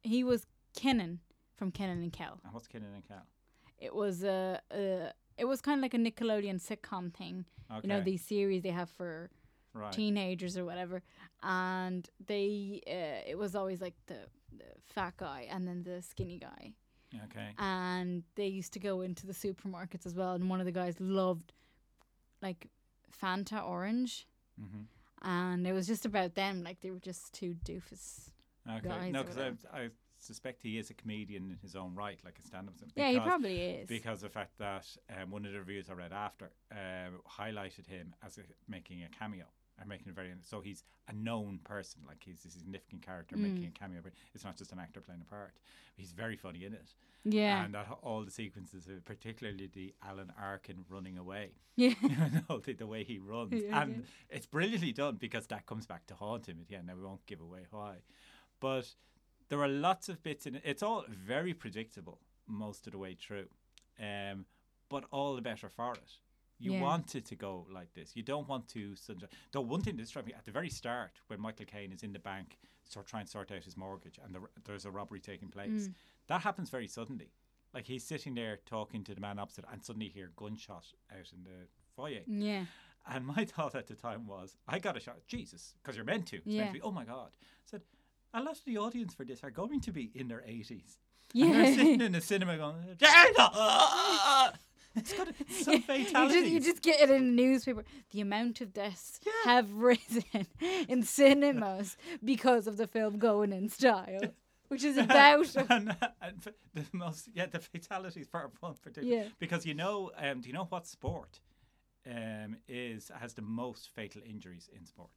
he 0.04 0.24
was 0.24 0.46
Kenan 0.76 1.20
from 1.56 1.72
Kenan 1.72 2.02
and 2.04 2.14
Kel. 2.14 2.40
And 2.44 2.54
what's 2.54 2.68
Kenan 2.68 2.94
and 2.94 3.08
Kel? 3.08 3.26
It 3.80 3.96
was 3.96 4.24
a, 4.24 4.62
uh 4.72 5.12
it 5.38 5.46
was 5.46 5.62
kind 5.62 5.80
of 5.80 5.82
like 5.82 5.94
a 5.96 5.98
Nickelodeon 5.98 6.60
sitcom 6.62 7.12
thing. 7.14 7.46
Okay, 7.72 7.80
You 7.84 7.90
know 7.90 8.02
these 8.02 8.22
series 8.24 8.62
they 8.62 8.70
have 8.70 8.90
for 8.90 9.32
right. 9.74 9.92
teenagers 9.92 10.58
or 10.58 10.66
whatever, 10.66 11.02
and 11.44 12.10
they 12.28 12.82
uh, 12.88 13.30
it 13.30 13.38
was 13.38 13.56
always 13.56 13.82
like 13.82 13.96
the, 14.08 14.20
the 14.58 14.66
fat 14.86 15.16
guy 15.18 15.48
and 15.50 15.68
then 15.68 15.84
the 15.84 16.02
skinny 16.02 16.38
guy, 16.38 16.74
Okay. 17.26 17.50
and 17.58 18.24
they 18.36 18.48
used 18.48 18.74
to 18.74 18.80
go 18.80 19.02
into 19.02 19.28
the 19.28 19.34
supermarkets 19.34 20.06
as 20.06 20.16
well. 20.16 20.34
And 20.34 20.50
one 20.50 20.60
of 20.60 20.66
the 20.66 20.72
guys 20.72 20.96
loved 21.00 21.54
like 22.42 22.68
Fanta 23.22 23.64
orange, 23.68 24.28
hmm 24.60 24.84
and 25.24 25.68
it 25.68 25.74
was 25.74 25.86
just 25.86 26.06
about 26.06 26.34
them. 26.34 26.64
Like 26.64 26.82
they 26.82 26.90
were 26.90 27.00
just 27.00 27.32
two 27.34 27.56
doofus. 27.64 28.32
Okay. 28.68 28.88
guys 28.88 29.14
no, 29.14 29.24
because. 29.24 29.38
I, 29.72 29.78
I 29.78 29.90
suspect 30.18 30.62
he 30.62 30.78
is 30.78 30.90
a 30.90 30.94
comedian 30.94 31.50
in 31.52 31.58
his 31.62 31.76
own 31.76 31.96
right, 31.96 32.20
like 32.24 32.38
a 32.40 32.48
stand-up. 32.48 32.76
because- 32.78 32.92
yeah, 32.96 33.10
he 33.10 33.20
probably 33.20 33.60
is. 33.60 33.88
Because 33.88 34.24
of 34.24 34.30
the 34.30 34.34
fact 34.34 34.58
that 34.60 34.86
um, 35.10 35.32
one 35.32 35.46
of 35.46 35.52
the 35.52 35.60
reviews 35.60 35.90
I 35.90 35.94
read 35.94 36.14
after 36.14 36.52
uh, 36.72 37.10
highlighted 37.40 37.88
him 37.88 38.14
as 38.26 38.38
a, 38.38 38.42
making 38.68 39.04
a 39.04 39.10
cameo. 39.10 39.46
Or 39.82 39.86
making 39.88 40.10
a 40.10 40.14
very 40.14 40.32
so 40.44 40.62
he's 40.62 40.84
a 41.08 41.14
known 41.14 41.60
person, 41.64 42.02
like 42.08 42.22
he's 42.24 42.46
a 42.46 42.52
significant 42.52 43.02
character 43.02 43.36
making 43.36 43.64
Mm. 43.64 43.76
a 43.76 43.80
cameo. 43.80 44.02
But 44.04 44.14
it's 44.36 44.44
not 44.46 44.56
just 44.58 44.72
an 44.72 44.80
actor 44.80 45.02
playing 45.02 45.22
a 45.22 45.26
part. 45.30 45.54
He's 45.96 46.12
very 46.12 46.36
funny 46.38 46.66
in 46.66 46.74
it. 46.74 46.94
yeah, 47.24 47.66
and 47.66 47.74
that 47.74 47.88
all 48.04 48.24
the 48.24 48.32
sequences, 48.32 48.88
particularly 49.06 49.68
the 49.74 49.94
Alan 50.04 50.32
Arkin 50.40 50.86
running 50.90 51.18
away, 51.18 51.52
yeah, 51.76 51.94
you 52.04 52.16
know, 52.50 52.60
the, 52.60 52.74
the 52.74 52.86
way 52.88 53.04
he 53.04 53.18
runs, 53.18 53.54
Yeah, 53.54 53.82
and 53.82 54.06
it's 54.30 54.46
brilliantly 54.46 54.92
done 54.92 55.16
because 55.16 55.48
that 55.48 55.66
comes 55.66 55.86
back 55.88 56.06
to 56.08 56.14
haunt 56.16 56.48
him 56.48 56.58
at 56.62 56.68
the 56.68 56.76
end. 56.76 56.88
Now 56.88 56.96
we 56.96 57.04
won't 57.04 57.26
give 57.26 57.42
away 57.42 57.66
why, 57.72 57.96
but 58.60 58.94
there 59.50 59.62
are 59.62 59.68
lots 59.68 60.10
of 60.10 60.22
bits 60.22 60.46
in 60.46 60.56
it. 60.56 60.62
It's 60.64 60.84
all 60.84 61.06
very 61.10 61.54
predictable 61.54 62.20
most 62.48 62.86
of 62.88 62.94
the 62.94 63.00
way 63.00 63.16
through, 63.16 63.48
um, 64.00 64.46
but 64.90 65.06
all 65.12 65.36
the 65.36 65.42
better 65.42 65.70
for 65.70 65.94
it. 65.94 66.12
You 66.62 66.74
Yeah. 66.74 66.82
want 66.82 67.16
it 67.16 67.26
to 67.26 67.36
go 67.36 67.66
like 67.72 67.94
this. 67.94 68.16
You 68.16 68.24
don't 68.24 68.48
want 68.48 68.68
to. 68.70 68.96
Such 68.96 69.24
though 69.52 69.62
one 69.62 69.82
thing 69.82 69.98
that 69.98 70.08
struck 70.08 70.26
me 70.26 70.34
at 70.34 70.46
the 70.46 70.52
very 70.52 70.70
start 70.70 71.12
when 71.28 71.40
Michael 71.42 71.66
Caine 71.66 71.92
is 71.92 72.04
in 72.04 72.14
the 72.14 72.20
bank, 72.20 72.58
sort 72.88 73.08
trying 73.08 73.26
to 73.26 73.32
sort 73.32 73.52
out 73.52 73.64
his 73.64 73.76
mortgage, 73.78 74.20
and 74.24 74.36
the, 74.36 74.42
there's 74.66 74.86
a 74.86 74.92
robbery 74.92 75.20
taking 75.20 75.50
place. 75.50 75.88
Mm. 75.88 75.94
That 76.28 76.42
happens 76.42 76.70
very 76.70 76.88
suddenly. 76.88 77.32
Like 77.74 77.88
he's 77.88 78.04
sitting 78.04 78.36
there 78.36 78.60
talking 78.66 79.04
to 79.06 79.16
the 79.16 79.22
man 79.22 79.40
opposite, 79.40 79.66
and 79.72 79.84
suddenly 79.84 80.10
hear 80.10 80.32
gunshot 80.36 80.86
out 81.12 81.32
in 81.34 81.44
the 81.44 81.68
foyer. 81.96 82.22
yeah, 82.28 82.66
And 83.08 83.26
my 83.26 83.46
thought 83.54 83.76
at 83.76 83.88
the 83.88 83.96
time 83.96 84.28
was, 84.28 84.56
I 84.68 84.80
got 84.80 84.98
a 84.98 85.00
shot. 85.00 85.18
Jesus, 85.28 85.74
because 85.82 85.96
you're 85.96 86.06
meant 86.06 86.28
to. 86.28 86.38
It's 86.38 86.46
meant 86.46 86.58
Yeah. 86.58 86.68
to 86.68 86.74
be. 86.74 86.82
Oh 86.82 86.92
my 86.92 87.06
God! 87.06 87.32
I 87.40 87.66
said, 87.66 87.82
a 88.34 88.42
lot 88.42 88.58
of 88.58 88.66
the 88.66 88.78
audience 88.78 89.14
for 89.14 89.26
this 89.26 89.44
are 89.44 89.52
going 89.52 89.80
to 89.82 89.92
be 89.92 90.12
in 90.14 90.28
their 90.28 90.44
eighties. 90.46 90.98
Yeah. 91.34 91.46
And 91.52 91.56
they're 91.56 91.74
sitting 91.76 92.02
in 92.02 92.12
the 92.12 92.22
cinema 92.22 92.58
going, 92.58 92.76
"Dana!" 92.98 93.34
Ah, 93.38 93.52
ah, 93.54 94.52
ah, 94.54 94.58
It's 94.96 95.14
got 95.14 95.28
some 95.50 95.74
you, 95.76 95.82
fatalities. 95.82 96.34
just, 96.42 96.52
you 96.52 96.60
just 96.60 96.82
get 96.82 97.00
it 97.02 97.10
in 97.10 97.36
the 97.36 97.44
newspaper. 97.44 97.84
The 98.12 98.22
amount 98.22 98.60
of 98.62 98.74
deaths 98.74 99.20
Yeah. 99.26 99.32
have 99.46 99.72
risen 99.90 100.24
in 100.90 101.04
cinemas 101.04 101.96
because 102.24 102.68
of 102.68 102.76
the 102.78 102.88
film 102.88 103.18
Going 103.18 103.54
in 103.54 103.70
Style, 103.70 104.20
which 104.68 104.84
is 104.84 104.98
about. 104.98 105.56
and, 105.70 105.96
and 106.22 106.42
the 106.74 106.86
most, 106.92 107.30
yeah, 107.34 107.46
the 107.46 107.60
fatalities 107.60 108.28
part 108.28 108.52
one 108.60 108.76
particularly. 108.82 109.24
Yeah. 109.24 109.30
Because 109.40 109.66
you 109.66 109.74
know, 109.74 110.12
um, 110.18 110.42
do 110.42 110.48
you 110.50 110.54
know 110.54 110.66
what 110.66 110.86
sport 110.88 111.40
um, 112.06 112.58
is 112.68 113.10
has 113.18 113.34
the 113.34 113.42
most 113.44 113.90
fatal 113.90 114.22
injuries 114.26 114.70
in 114.78 114.86
sport? 114.86 115.12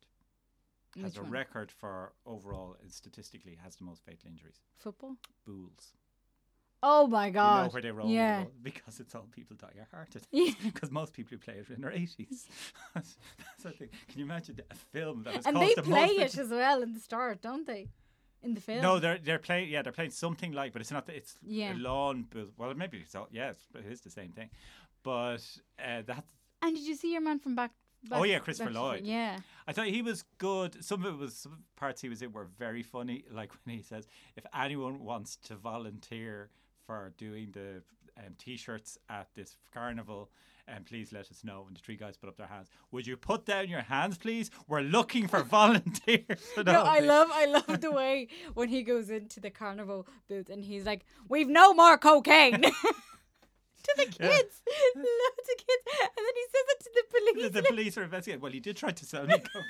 Has 1.02 1.14
Which 1.14 1.18
a 1.18 1.22
one? 1.22 1.32
record 1.32 1.72
for 1.72 2.12
overall 2.24 2.76
and 2.80 2.92
statistically 2.92 3.58
has 3.64 3.74
the 3.74 3.82
most 3.84 4.04
fatal 4.04 4.28
injuries. 4.30 4.60
Football? 4.78 5.16
Bowls. 5.44 5.94
Oh 6.86 7.06
my 7.06 7.28
You 7.28 7.32
god. 7.32 7.62
know 7.66 7.72
where 7.72 7.80
they 7.82 7.90
roll 7.90 8.10
yeah. 8.10 8.44
because 8.62 9.00
it's 9.00 9.14
all 9.14 9.26
people 9.30 9.56
die 9.56 9.72
of 9.80 9.90
heart 9.90 10.08
attacks. 10.10 10.26
Yeah. 10.30 10.52
Because 10.64 10.90
most 10.90 11.14
people 11.14 11.30
who 11.30 11.38
play 11.38 11.54
it 11.54 11.70
are 11.70 11.74
in 11.74 11.80
their 11.80 11.92
eighties. 11.92 12.46
that's, 12.94 13.16
that's 13.38 13.62
the 13.62 13.70
thing. 13.70 13.88
Can 14.08 14.18
you 14.18 14.24
imagine 14.26 14.60
a 14.70 14.74
film 14.74 15.22
that 15.24 15.34
has 15.36 15.46
And 15.46 15.56
they 15.56 15.72
the 15.74 15.82
play 15.82 16.08
it 16.26 16.36
as 16.36 16.50
well 16.50 16.82
in 16.82 16.92
the 16.92 17.00
start, 17.00 17.40
don't 17.40 17.66
they? 17.66 17.88
In 18.42 18.52
the 18.52 18.60
film. 18.60 18.82
No, 18.82 18.98
they're 18.98 19.16
they're 19.16 19.38
playing. 19.38 19.70
Yeah, 19.70 19.80
they're 19.80 19.92
playing 20.00 20.10
something 20.10 20.52
like, 20.52 20.72
but 20.74 20.82
it's 20.82 20.90
not. 20.90 21.08
It's 21.08 21.36
Yeah. 21.42 21.72
a 21.72 21.76
lawn. 21.76 22.26
Well, 22.58 22.74
maybe 22.74 22.98
it's 22.98 23.14
all. 23.14 23.28
Yeah, 23.32 23.50
it's, 23.50 23.64
it 23.74 23.90
is 23.90 24.02
the 24.02 24.10
same 24.10 24.32
thing. 24.32 24.50
but 25.02 25.42
uh, 25.78 26.02
that's 26.06 26.30
And 26.60 26.76
did 26.76 26.84
you 26.86 26.94
see 26.96 27.12
your 27.12 27.22
man 27.22 27.38
from 27.38 27.54
back? 27.54 27.70
back 28.10 28.18
Oh, 28.20 28.24
yeah, 28.24 28.38
Christopher 28.40 28.70
Lloyd. 28.70 29.04
Yeah. 29.04 29.38
I 29.66 29.72
thought 29.72 29.86
he 29.86 30.02
was 30.02 30.24
good. 30.36 30.84
Some 30.84 31.04
of 31.06 31.14
it 31.14 31.18
was 31.18 31.34
some 31.36 31.64
parts 31.76 32.02
he 32.02 32.10
was 32.10 32.20
in 32.20 32.32
were 32.32 32.48
very 32.58 32.82
funny. 32.82 33.24
Like 33.30 33.50
when 33.64 33.76
he 33.76 33.82
says, 33.82 34.06
"If 34.36 34.44
anyone 34.54 34.96
wants 35.10 35.36
to 35.48 35.56
volunteer 35.56 36.50
for 36.86 37.12
doing 37.18 37.50
the 37.52 37.82
um, 38.18 38.34
t-shirts 38.38 38.98
at 39.08 39.28
this 39.34 39.56
carnival, 39.72 40.30
and 40.68 40.84
please 40.86 41.12
let 41.12 41.30
us 41.30 41.42
know." 41.44 41.64
And 41.66 41.76
the 41.76 41.80
three 41.80 41.96
guys 41.96 42.16
put 42.16 42.28
up 42.28 42.36
their 42.36 42.46
hands. 42.46 42.68
Would 42.92 43.06
you 43.06 43.16
put 43.16 43.44
down 43.46 43.68
your 43.68 43.82
hands, 43.82 44.18
please? 44.18 44.50
We're 44.68 44.80
looking 44.82 45.26
for 45.28 45.42
volunteers. 45.58 46.40
for 46.54 46.62
No, 46.64 46.84
I 46.84 46.98
thing." 46.98 47.08
love, 47.08 47.28
I 47.32 47.46
love 47.46 47.80
the 47.80 47.90
way 47.92 48.28
when 48.54 48.68
he 48.68 48.82
goes 48.82 49.10
into 49.10 49.40
the 49.40 49.50
carnival 49.50 50.06
booth 50.28 50.48
and 50.48 50.64
he's 50.64 50.84
like, 50.86 51.04
"We've 51.28 51.48
no 51.48 51.74
more 51.74 51.98
cocaine." 51.98 52.62
to 53.84 53.94
the 53.98 54.04
kids, 54.06 54.16
Yeah. 54.18 54.32
loads 54.96 55.48
of 55.52 55.58
kids, 55.58 55.84
and 56.00 56.24
then 56.26 56.34
he 56.34 56.46
says 56.52 56.66
it 56.68 56.80
to 56.84 56.90
the 56.94 57.04
police. 57.10 57.50
the 57.52 57.62
police 57.62 57.98
are 57.98 58.02
investigating. 58.04 58.40
Well, 58.40 58.52
he 58.52 58.60
did 58.60 58.76
try 58.78 58.92
to 58.92 59.04
sell 59.04 59.26
me 59.26 59.34
coke. 59.38 59.62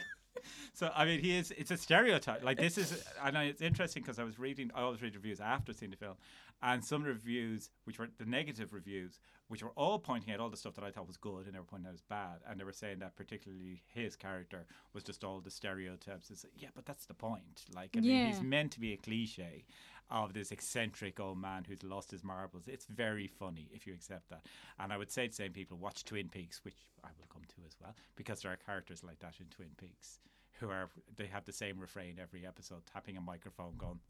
So 0.72 0.90
I 0.94 1.04
mean, 1.04 1.20
he 1.20 1.36
is. 1.36 1.52
It's 1.56 1.70
a 1.70 1.76
stereotype. 1.76 2.44
Like 2.44 2.58
this 2.58 2.78
is, 2.78 3.04
and 3.24 3.36
I, 3.36 3.44
it's 3.44 3.62
interesting 3.62 4.02
because 4.02 4.18
I 4.18 4.24
was 4.24 4.38
reading. 4.38 4.70
I 4.74 4.82
always 4.82 5.02
read 5.02 5.14
reviews 5.14 5.40
after 5.40 5.72
seeing 5.72 5.90
the 5.90 5.96
film, 5.96 6.16
and 6.62 6.84
some 6.84 7.04
reviews, 7.04 7.70
which 7.84 7.98
were 7.98 8.08
the 8.18 8.24
negative 8.24 8.72
reviews, 8.72 9.18
which 9.48 9.62
were 9.62 9.72
all 9.76 9.98
pointing 9.98 10.32
out 10.32 10.40
all 10.40 10.48
the 10.48 10.56
stuff 10.56 10.74
that 10.74 10.84
I 10.84 10.90
thought 10.90 11.06
was 11.06 11.16
good, 11.16 11.46
and 11.46 11.54
they 11.54 11.58
were 11.58 11.64
pointing 11.64 11.88
out 11.88 11.94
as 11.94 12.02
bad, 12.02 12.40
and 12.48 12.58
they 12.58 12.64
were 12.64 12.72
saying 12.72 13.00
that 13.00 13.16
particularly 13.16 13.82
his 13.92 14.16
character 14.16 14.66
was 14.92 15.04
just 15.04 15.24
all 15.24 15.40
the 15.40 15.50
stereotypes. 15.50 16.30
It's, 16.30 16.46
yeah, 16.56 16.68
but 16.74 16.86
that's 16.86 17.06
the 17.06 17.14
point. 17.14 17.64
Like, 17.74 17.90
I 17.96 18.00
mean, 18.00 18.26
he's 18.26 18.40
meant 18.40 18.72
to 18.72 18.80
be 18.80 18.92
a 18.92 18.96
cliche 18.96 19.64
of 20.10 20.32
this 20.32 20.50
eccentric 20.52 21.18
old 21.20 21.38
man 21.38 21.64
who's 21.66 21.82
lost 21.82 22.10
his 22.10 22.22
marbles. 22.22 22.64
It's 22.66 22.86
very 22.86 23.26
funny 23.26 23.68
if 23.72 23.86
you 23.86 23.94
accept 23.94 24.28
that. 24.30 24.44
And 24.78 24.92
I 24.92 24.96
would 24.98 25.10
say 25.10 25.24
to 25.24 25.30
the 25.30 25.34
same 25.34 25.52
people, 25.52 25.78
watch 25.78 26.04
Twin 26.04 26.28
Peaks, 26.28 26.64
which 26.64 26.76
I 27.02 27.08
will 27.18 27.26
come 27.32 27.42
to 27.42 27.66
as 27.66 27.76
well, 27.82 27.94
because 28.16 28.42
there 28.42 28.52
are 28.52 28.56
characters 28.56 29.02
like 29.02 29.18
that 29.20 29.34
in 29.40 29.46
Twin 29.46 29.70
Peaks 29.76 30.20
who 30.60 30.70
are 30.70 30.88
they 31.16 31.26
have 31.26 31.44
the 31.44 31.52
same 31.52 31.78
refrain 31.78 32.18
every 32.20 32.46
episode, 32.46 32.82
tapping 32.92 33.16
a 33.16 33.20
microphone, 33.20 33.74
going, 33.76 34.00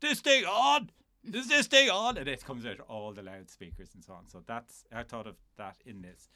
"This 0.00 0.20
thing 0.20 0.44
on." 0.44 0.90
Is 1.24 1.48
this 1.48 1.66
thing 1.68 1.88
on? 1.88 2.18
And 2.18 2.28
it 2.28 2.44
comes 2.44 2.66
out 2.66 2.80
all 2.80 3.12
the 3.14 3.22
loudspeakers 3.22 3.94
and 3.94 4.04
so 4.04 4.12
on. 4.12 4.28
So 4.28 4.42
that's 4.46 4.84
I 4.92 5.02
thought 5.04 5.26
of 5.26 5.36
that 5.56 5.76
in 5.86 6.02
this. 6.02 6.28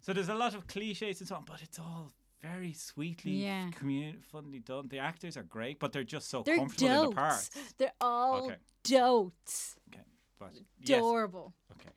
So 0.00 0.14
there's 0.14 0.30
a 0.30 0.34
lot 0.34 0.54
of 0.54 0.66
cliches 0.66 1.20
and 1.20 1.28
so 1.28 1.36
on, 1.36 1.44
but 1.44 1.60
it's 1.62 1.78
all 1.78 2.12
very 2.40 2.72
sweetly, 2.72 3.32
Yeah. 3.32 3.70
commu- 3.72 4.22
funny 4.24 4.60
done. 4.60 4.88
The 4.88 5.00
actors 5.00 5.36
are 5.36 5.42
great, 5.42 5.78
but 5.78 5.92
they're 5.92 6.04
just 6.04 6.28
so 6.28 6.42
They're 6.42 6.56
comfortable 6.56 6.90
in 6.90 6.96
the 6.96 7.02
dotes. 7.06 7.14
parts. 7.14 7.72
They're 7.76 7.92
all 8.00 8.44
Okay. 8.46 8.56
dotes. 8.84 9.76
Okay, 9.88 10.04
but 10.38 10.52
yes, 10.78 10.98
Adorable. 10.98 11.52
okay, 11.72 11.90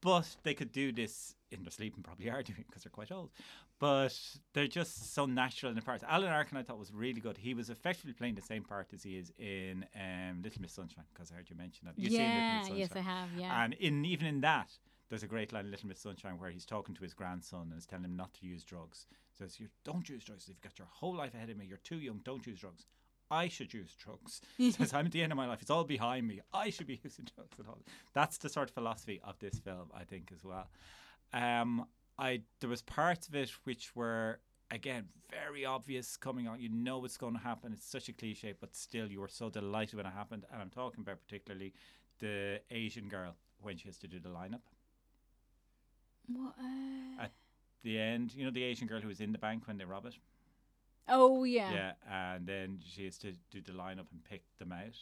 but 0.00 0.36
they 0.42 0.54
could 0.54 0.72
do 0.72 0.90
this 0.92 1.36
in 1.52 1.62
their 1.62 1.70
sleep 1.70 1.94
and 1.94 2.04
probably 2.04 2.28
are 2.30 2.42
doing 2.42 2.60
it 2.60 2.66
because 2.68 2.82
they're 2.82 2.90
quite 2.90 3.12
old. 3.12 3.30
But 3.80 4.14
they're 4.52 4.66
just 4.66 5.14
so 5.14 5.24
natural 5.24 5.70
in 5.70 5.76
the 5.76 5.80
parts. 5.80 6.04
Alan 6.06 6.28
Arkin, 6.28 6.58
I 6.58 6.62
thought 6.62 6.78
was 6.78 6.92
really 6.92 7.20
good. 7.20 7.38
He 7.38 7.54
was 7.54 7.70
effectively 7.70 8.12
playing 8.12 8.34
the 8.34 8.42
same 8.42 8.62
part 8.62 8.88
as 8.92 9.02
he 9.02 9.16
is 9.16 9.32
in 9.38 9.86
um, 9.96 10.42
Little 10.44 10.60
Miss 10.60 10.72
Sunshine 10.72 11.04
because 11.14 11.32
I 11.32 11.36
heard 11.36 11.48
you 11.48 11.56
mention 11.56 11.86
that. 11.86 11.94
You've 11.96 12.12
seen 12.12 12.20
Little 12.20 12.36
yeah, 12.36 12.58
Miss 12.58 12.66
Sunshine. 12.66 12.78
yes, 12.78 12.90
I 12.94 13.00
have. 13.00 13.28
Yeah. 13.38 13.64
And 13.64 13.72
in 13.74 14.04
even 14.04 14.26
in 14.26 14.42
that, 14.42 14.68
there's 15.08 15.22
a 15.22 15.26
great 15.26 15.50
line 15.54 15.64
in 15.64 15.70
Little 15.70 15.88
Miss 15.88 15.98
Sunshine 15.98 16.38
where 16.38 16.50
he's 16.50 16.66
talking 16.66 16.94
to 16.94 17.02
his 17.02 17.14
grandson 17.14 17.68
and 17.70 17.78
is 17.78 17.86
telling 17.86 18.04
him 18.04 18.16
not 18.16 18.34
to 18.34 18.46
use 18.46 18.64
drugs. 18.64 19.06
Says, 19.32 19.58
"You 19.58 19.68
don't 19.82 20.06
use 20.06 20.24
drugs. 20.24 20.44
You've 20.46 20.60
got 20.60 20.78
your 20.78 20.88
whole 20.90 21.14
life 21.14 21.32
ahead 21.32 21.48
of 21.48 21.56
me. 21.56 21.64
You're 21.64 21.78
too 21.78 22.00
young. 22.00 22.20
Don't 22.22 22.46
use 22.46 22.60
drugs. 22.60 22.84
I 23.30 23.48
should 23.48 23.72
use 23.72 23.96
drugs." 23.96 24.42
Says, 24.76 24.92
"I'm 24.92 25.06
at 25.06 25.12
the 25.12 25.22
end 25.22 25.32
of 25.32 25.38
my 25.38 25.46
life. 25.46 25.62
It's 25.62 25.70
all 25.70 25.84
behind 25.84 26.28
me. 26.28 26.40
I 26.52 26.68
should 26.68 26.86
be 26.86 27.00
using 27.02 27.28
drugs 27.34 27.58
and 27.58 27.66
all." 27.66 27.78
That's 28.12 28.36
the 28.36 28.50
sort 28.50 28.68
of 28.68 28.74
philosophy 28.74 29.22
of 29.24 29.38
this 29.38 29.58
film, 29.58 29.90
I 29.94 30.04
think, 30.04 30.32
as 30.34 30.44
well. 30.44 30.68
Um, 31.32 31.86
I 32.20 32.42
there 32.60 32.70
was 32.70 32.82
parts 32.82 33.26
of 33.28 33.34
it 33.34 33.50
which 33.64 33.96
were 33.96 34.40
again 34.70 35.08
very 35.30 35.64
obvious 35.64 36.16
coming 36.16 36.46
on. 36.46 36.60
You 36.60 36.68
know 36.68 36.98
what's 36.98 37.16
going 37.16 37.34
to 37.34 37.40
happen. 37.40 37.72
It's 37.72 37.86
such 37.86 38.08
a 38.08 38.12
cliche, 38.12 38.54
but 38.60 38.76
still 38.76 39.10
you 39.10 39.20
were 39.20 39.28
so 39.28 39.48
delighted 39.50 39.94
when 39.96 40.06
it 40.06 40.12
happened. 40.12 40.44
And 40.52 40.60
I'm 40.60 40.70
talking 40.70 41.00
about 41.00 41.20
particularly 41.26 41.72
the 42.18 42.60
Asian 42.70 43.08
girl 43.08 43.34
when 43.62 43.76
she 43.76 43.88
has 43.88 43.96
to 43.98 44.08
do 44.08 44.18
the 44.20 44.28
lineup 44.28 44.60
what? 46.32 46.54
Uh, 46.60 47.22
At 47.24 47.32
the 47.82 47.98
end. 47.98 48.34
You 48.34 48.44
know 48.44 48.50
the 48.50 48.62
Asian 48.62 48.86
girl 48.86 49.00
who 49.00 49.08
was 49.08 49.20
in 49.20 49.32
the 49.32 49.38
bank 49.38 49.66
when 49.66 49.78
they 49.78 49.84
rob 49.84 50.06
it. 50.06 50.14
oh 51.08 51.44
yeah. 51.44 51.72
Yeah, 51.72 51.92
and 52.10 52.46
then 52.46 52.78
she 52.84 53.04
has 53.04 53.18
to 53.18 53.32
do 53.50 53.60
the 53.60 53.72
lineup 53.72 54.10
and 54.12 54.22
pick 54.28 54.42
them 54.58 54.72
out. 54.72 54.96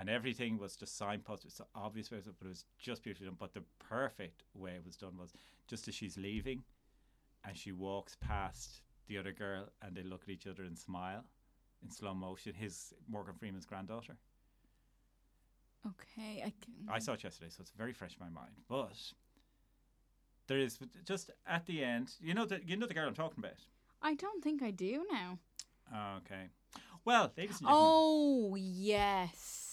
And 0.00 0.08
everything 0.08 0.56
was 0.56 0.76
just 0.76 0.98
signposted. 0.98 1.44
It's 1.44 1.56
so 1.56 1.66
obvious, 1.74 2.08
but 2.08 2.20
it 2.20 2.48
was 2.48 2.64
just 2.78 3.02
beautifully 3.02 3.26
done. 3.26 3.36
But 3.38 3.52
the 3.52 3.64
perfect 3.78 4.44
way 4.54 4.70
it 4.70 4.82
was 4.86 4.96
done 4.96 5.18
was 5.18 5.34
just 5.68 5.88
as 5.88 5.94
she's 5.94 6.16
leaving, 6.16 6.62
and 7.44 7.54
she 7.54 7.72
walks 7.72 8.16
past 8.18 8.80
the 9.08 9.18
other 9.18 9.32
girl, 9.32 9.68
and 9.82 9.94
they 9.94 10.02
look 10.02 10.22
at 10.22 10.30
each 10.30 10.46
other 10.46 10.62
and 10.62 10.78
smile 10.78 11.26
in 11.82 11.90
slow 11.90 12.14
motion. 12.14 12.54
His 12.54 12.94
Morgan 13.10 13.34
Freeman's 13.34 13.66
granddaughter. 13.66 14.16
Okay. 15.86 16.44
I 16.46 16.52
can. 16.64 16.88
I 16.90 16.98
saw 16.98 17.12
it 17.12 17.22
yesterday, 17.22 17.50
so 17.50 17.60
it's 17.60 17.72
very 17.76 17.92
fresh 17.92 18.16
in 18.18 18.24
my 18.24 18.30
mind. 18.30 18.54
But 18.70 18.96
there 20.46 20.58
is 20.58 20.78
just 21.04 21.30
at 21.46 21.66
the 21.66 21.84
end. 21.84 22.14
You 22.22 22.32
know 22.32 22.46
the 22.46 22.60
you 22.64 22.78
know 22.78 22.86
the 22.86 22.94
girl 22.94 23.06
I'm 23.06 23.14
talking 23.14 23.44
about. 23.44 23.58
I 24.00 24.14
don't 24.14 24.42
think 24.42 24.62
I 24.62 24.70
do 24.70 25.04
now. 25.12 25.38
Okay. 26.18 26.48
Well, 27.04 27.32
ladies 27.36 27.60
and 27.60 27.68
gentlemen. 27.68 27.92
Oh 27.92 28.56
yes, 28.58 29.69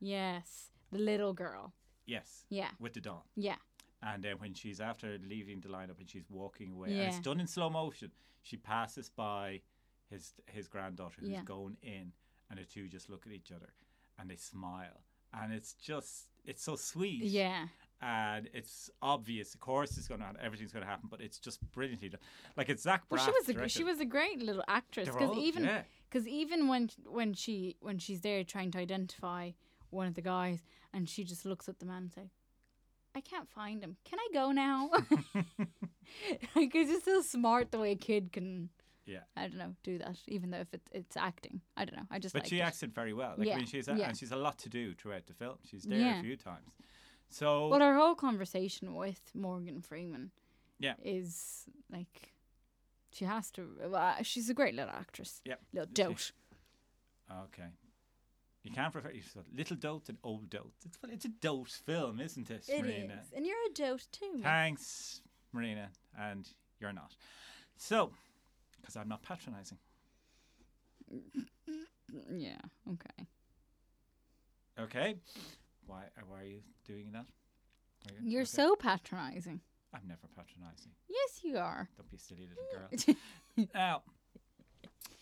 yes. 0.00 0.70
The 0.92 0.98
little 0.98 1.32
girl. 1.32 1.72
Yes. 2.06 2.44
Yeah. 2.48 2.70
With 2.78 2.94
the 2.94 3.00
doll. 3.00 3.26
Yeah. 3.34 3.56
And 4.02 4.22
then 4.22 4.36
when 4.38 4.54
she's 4.54 4.80
after 4.80 5.18
leaving 5.28 5.60
the 5.60 5.68
lineup 5.68 5.98
and 5.98 6.08
she's 6.08 6.26
walking 6.30 6.72
away, 6.72 6.90
and 6.90 7.00
it's 7.00 7.18
done 7.18 7.40
in 7.40 7.46
slow 7.46 7.70
motion, 7.70 8.10
she 8.42 8.56
passes 8.56 9.10
by 9.10 9.62
his 10.10 10.32
his 10.46 10.68
granddaughter 10.68 11.16
who's 11.20 11.30
Yeah. 11.30 11.42
going 11.44 11.76
in, 11.82 12.12
and 12.48 12.58
the 12.60 12.64
two 12.64 12.88
just 12.88 13.08
look 13.10 13.26
at 13.26 13.32
each 13.32 13.50
other 13.50 13.70
and 14.18 14.30
they 14.30 14.36
smile, 14.36 15.00
and 15.34 15.52
it's 15.52 15.72
just 15.74 16.28
it's 16.44 16.62
so 16.62 16.76
sweet. 16.76 17.24
Yeah. 17.24 17.66
And 18.02 18.48
it's 18.52 18.90
obvious, 19.00 19.54
of 19.54 19.60
course, 19.60 19.96
it's 19.96 20.06
going 20.06 20.20
to 20.20 20.26
happen. 20.26 20.40
everything's 20.44 20.70
going 20.70 20.84
to 20.84 20.88
happen, 20.88 21.08
but 21.10 21.20
it's 21.22 21.38
just 21.38 21.58
brilliantly 21.72 22.10
done. 22.10 22.20
Like 22.56 22.68
it's 22.68 22.82
Zach 22.82 23.08
Braff 23.08 23.16
Well, 23.16 23.24
she 23.24 23.30
was 23.32 23.48
a 23.48 23.52
directed. 23.54 23.72
she 23.72 23.84
was 23.84 24.00
a 24.00 24.04
great 24.04 24.40
little 24.42 24.62
actress 24.68 25.08
because 25.08 25.36
even 25.38 25.64
yeah. 25.64 25.82
because 26.08 26.28
even 26.28 26.68
when 26.68 26.90
when 27.06 27.32
she 27.34 27.76
when 27.80 27.98
she's 27.98 28.20
there 28.20 28.44
trying 28.44 28.70
to 28.72 28.78
identify 28.78 29.50
one 29.90 30.06
of 30.06 30.14
the 30.14 30.22
guys 30.22 30.62
and 30.92 31.08
she 31.08 31.24
just 31.24 31.44
looks 31.44 31.68
at 31.68 31.78
the 31.78 31.86
man 31.86 32.02
and 32.02 32.12
say, 32.12 32.30
"I 33.14 33.20
can't 33.20 33.48
find 33.48 33.82
him. 33.82 33.96
Can 34.04 34.18
I 34.18 34.28
go 34.32 34.52
now?" 34.52 34.90
like 36.56 36.74
it's 36.74 36.90
just 36.90 37.04
so 37.04 37.20
smart 37.22 37.70
the 37.70 37.78
way 37.78 37.92
a 37.92 37.96
kid 37.96 38.32
can. 38.32 38.70
Yeah. 39.04 39.20
I 39.36 39.42
don't 39.46 39.58
know, 39.58 39.76
do 39.84 39.98
that, 39.98 40.16
even 40.26 40.50
though 40.50 40.58
if 40.58 40.74
it, 40.74 40.80
it's 40.90 41.16
acting. 41.16 41.60
I 41.76 41.84
don't 41.84 41.96
know. 41.96 42.06
I 42.10 42.18
just 42.18 42.34
But 42.34 42.48
she 42.48 42.58
it. 42.58 42.62
acts 42.62 42.82
it 42.82 42.92
very 42.92 43.12
well. 43.12 43.34
Like 43.36 43.46
I 43.46 43.50
Yeah, 43.50 43.56
mean, 43.58 43.66
she's 43.66 43.86
a, 43.86 43.94
yeah. 43.94 44.08
and 44.08 44.18
she's 44.18 44.32
a 44.32 44.36
lot 44.36 44.58
to 44.58 44.68
do 44.68 44.94
throughout 44.94 45.26
the 45.26 45.32
film. 45.32 45.58
She's 45.62 45.84
there 45.84 46.00
Yeah. 46.00 46.18
a 46.18 46.22
few 46.24 46.36
times. 46.36 46.72
So 47.30 47.68
Well, 47.68 47.82
our 47.82 47.94
whole 47.94 48.16
conversation 48.16 48.96
with 48.96 49.20
Morgan 49.32 49.80
Freeman, 49.80 50.32
Yeah. 50.80 50.94
is 51.04 51.66
like 51.88 52.32
she 53.12 53.24
has 53.26 53.52
to. 53.52 53.68
Well, 53.86 54.16
she's 54.22 54.50
a 54.50 54.54
great 54.54 54.74
little 54.74 54.90
actress. 54.92 55.40
Yeah. 55.44 55.54
little 55.72 55.88
dote. 55.92 56.32
Okay. 57.30 57.68
You 58.66 58.72
can't 58.72 58.92
refer 58.94 59.10
you've 59.12 59.32
little 59.54 59.76
dote 59.76 60.08
and 60.08 60.18
old 60.24 60.50
dote. 60.50 60.72
It's 60.84 60.98
it's 61.08 61.24
a 61.24 61.28
dote 61.28 61.68
film, 61.68 62.20
isn't 62.20 62.50
it, 62.50 62.64
It 62.68 62.82
Marina? 62.82 63.20
is, 63.22 63.32
and 63.34 63.46
you're 63.46 63.54
a 63.70 63.72
dote 63.72 64.06
too. 64.10 64.40
Thanks, 64.42 65.20
Marina, 65.52 65.88
and 66.18 66.48
you're 66.80 66.92
not. 66.92 67.14
So, 67.76 68.10
because 68.80 68.96
I'm 68.96 69.08
not 69.08 69.22
patronising. 69.22 69.78
Yeah. 72.32 72.58
Okay. 72.92 73.26
Okay. 74.78 75.16
Why? 75.86 76.04
uh, 76.16 76.22
Why 76.28 76.40
are 76.40 76.44
you 76.44 76.60
doing 76.86 77.10
that? 77.12 77.26
You- 78.08 78.30
You're 78.30 78.42
okay. 78.42 78.48
so 78.50 78.76
patronising. 78.76 79.60
I'm 79.92 80.02
never 80.06 80.26
patronising. 80.34 80.92
Yes, 81.08 81.40
you 81.42 81.58
are. 81.58 81.88
Don't 81.96 82.10
be 82.10 82.16
a 82.16 82.20
silly 82.20 82.46
little 82.48 83.14
girl. 83.56 83.66
now, 83.74 84.02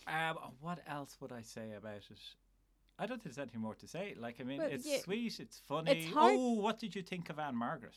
um, 0.07 0.53
what 0.61 0.81
else 0.87 1.17
would 1.21 1.33
I 1.33 1.41
say 1.43 1.73
about 1.77 1.97
it? 2.11 2.19
I 2.99 3.07
don't 3.07 3.17
think 3.23 3.35
there's 3.35 3.39
anything 3.43 3.61
more 3.61 3.75
to 3.75 3.89
say. 3.89 4.15
Like, 4.19 4.37
I 4.41 4.45
mean, 4.45 4.59
Well, 4.59 4.69
it's 4.71 4.87
yeah, 4.87 4.99
sweet, 5.01 5.41
it's 5.41 5.59
funny. 5.67 6.05
hard- 6.07 6.35
Oh, 6.37 6.53
what 6.55 6.79
did 6.79 6.95
you 6.95 7.03
think 7.03 7.29
of 7.31 7.39
Ann-Margret? 7.39 7.95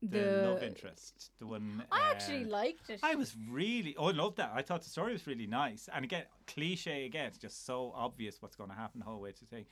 The, 0.00 0.18
The, 0.18 0.48
love 0.50 0.62
interest, 0.64 1.30
the 1.38 1.46
one. 1.46 1.84
I 1.92 2.10
actually 2.10 2.44
uh, 2.44 2.48
liked 2.48 2.90
it. 2.90 2.98
I 3.04 3.14
was 3.14 3.36
really, 3.48 3.94
oh, 3.96 4.06
I 4.08 4.10
loved 4.12 4.36
that. 4.38 4.50
I 4.52 4.60
thought 4.62 4.82
the 4.82 4.90
story 4.90 5.12
was 5.12 5.26
really 5.28 5.46
nice, 5.46 5.88
and 5.94 6.04
again, 6.04 6.24
cliche 6.48 7.04
again. 7.06 7.26
It's 7.26 7.38
just 7.38 7.64
so 7.64 7.92
obvious 7.94 8.42
what's 8.42 8.56
going 8.56 8.70
to 8.70 8.74
happen 8.76 8.98
the 8.98 9.04
whole 9.06 9.20
way 9.20 9.30
to 9.30 9.44
thing, 9.44 9.64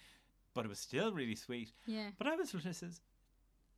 but 0.54 0.64
it 0.64 0.68
was 0.68 0.78
still 0.78 1.12
really 1.12 1.34
sweet. 1.34 1.72
yeah. 1.84 2.10
But 2.16 2.28
I 2.28 2.36
was 2.36 2.52
Mrs. 2.52 3.00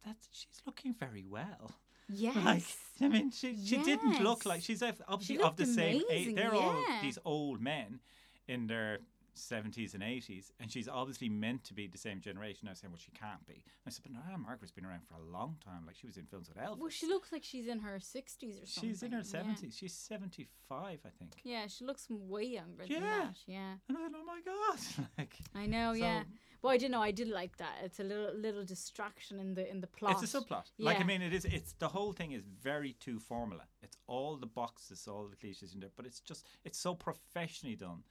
That 0.05 0.17
she's 0.31 0.61
looking 0.67 0.93
very 0.93 1.25
well. 1.27 1.71
Yes. 2.09 2.37
Like, 2.37 2.65
I 3.01 3.09
mean, 3.09 3.31
she 3.31 3.57
she 3.65 3.79
didn't 3.83 4.23
look 4.23 4.45
like 4.45 4.61
she's 4.63 4.83
of- 4.83 5.01
obviously 5.09 5.37
She 5.37 5.43
of 5.43 5.57
the 5.57 5.65
looked 5.65 5.75
same 5.75 6.03
age. 6.11 6.35
They're 6.35 6.53
all 6.55 6.85
these 7.01 7.19
old 7.25 7.63
men 7.63 8.01
in 8.47 8.67
their 8.67 8.99
70s 9.37 9.95
and 9.95 10.03
80s, 10.03 10.51
and 10.61 10.71
she's 10.71 10.89
obviously 10.89 11.29
meant 11.29 11.65
to 11.65 11.75
be 11.75 11.87
the 11.87 11.99
same 11.99 12.21
generation. 12.21 12.69
I 12.69 12.73
was 12.73 12.81
saying, 12.81 12.93
well, 12.93 13.01
she 13.03 13.13
can't 13.13 13.45
be. 13.47 13.63
I 13.87 13.91
said, 13.91 14.03
but 14.03 14.13
no, 14.13 14.21
Margret's 14.39 14.73
been 14.73 14.85
around 14.85 15.03
for 15.09 15.15
a 15.15 15.33
long 15.33 15.57
time. 15.65 15.85
Like 15.87 15.97
she 15.97 16.07
was 16.07 16.17
in 16.17 16.27
films 16.27 16.49
with 16.49 16.59
Elvis. 16.59 16.79
Well, 16.79 16.89
she 16.91 17.07
looks 17.07 17.33
like 17.33 17.43
she's 17.45 17.67
in 17.67 17.81
her 17.81 17.99
60s 17.99 18.63
or 18.63 18.67
something. 18.67 18.91
She's 18.91 19.03
in 19.03 19.13
her 19.13 19.23
yeah. 19.25 19.41
70s. 19.41 19.79
She's 19.79 19.95
75, 19.95 20.99
I 21.05 21.09
think. 21.19 21.33
Yeah, 21.45 21.67
she 21.67 21.85
looks 21.85 22.07
way 22.11 22.45
younger 22.45 22.85
Yeah. 22.87 23.01
than 23.01 23.09
that. 23.09 23.37
Yeah. 23.47 23.73
And 23.89 23.99
I 23.99 24.01
thought, 24.09 24.13
oh 24.17 24.25
my 24.25 24.41
god, 24.45 25.09
like 25.19 25.35
I 25.55 25.67
know, 25.67 25.93
So- 25.95 25.99
yeah. 26.01 26.23
Well, 26.63 26.73
I 26.73 26.77
didn't 26.77 26.93
know. 26.93 27.03
I 27.03 27.11
did 27.11 27.27
like 27.27 27.57
that. 27.57 27.79
It's 27.83 27.99
a 27.99 28.05
little 28.05 28.33
little 28.37 28.65
distraction 28.65 29.41
in 29.41 29.55
the 29.55 29.69
in 29.69 29.81
the 29.81 29.89
plot. 29.89 30.23
it's 30.23 30.33
a 30.33 30.39
subplot. 30.41 30.67
Yeah. 30.79 30.87
Like 30.91 31.01
I 31.01 31.03
mean, 31.03 31.21
it 31.21 31.33
is. 31.33 31.45
It's 31.45 31.73
the 31.81 31.89
whole 31.89 32.13
thing 32.13 32.31
is 32.31 32.45
very 32.63 32.93
too 33.01 33.19
formula. 33.19 33.65
It's 33.83 33.97
all 34.07 34.37
the 34.37 34.47
boxes, 34.47 35.09
all 35.09 35.27
the 35.27 35.35
cliches 35.35 35.75
in 35.75 35.81
there, 35.81 35.91
but 35.97 36.07
it's 36.07 36.21
just 36.21 36.47
it's 36.65 36.79
so 36.79 36.95
professionally 36.95 37.75
done. 37.75 38.05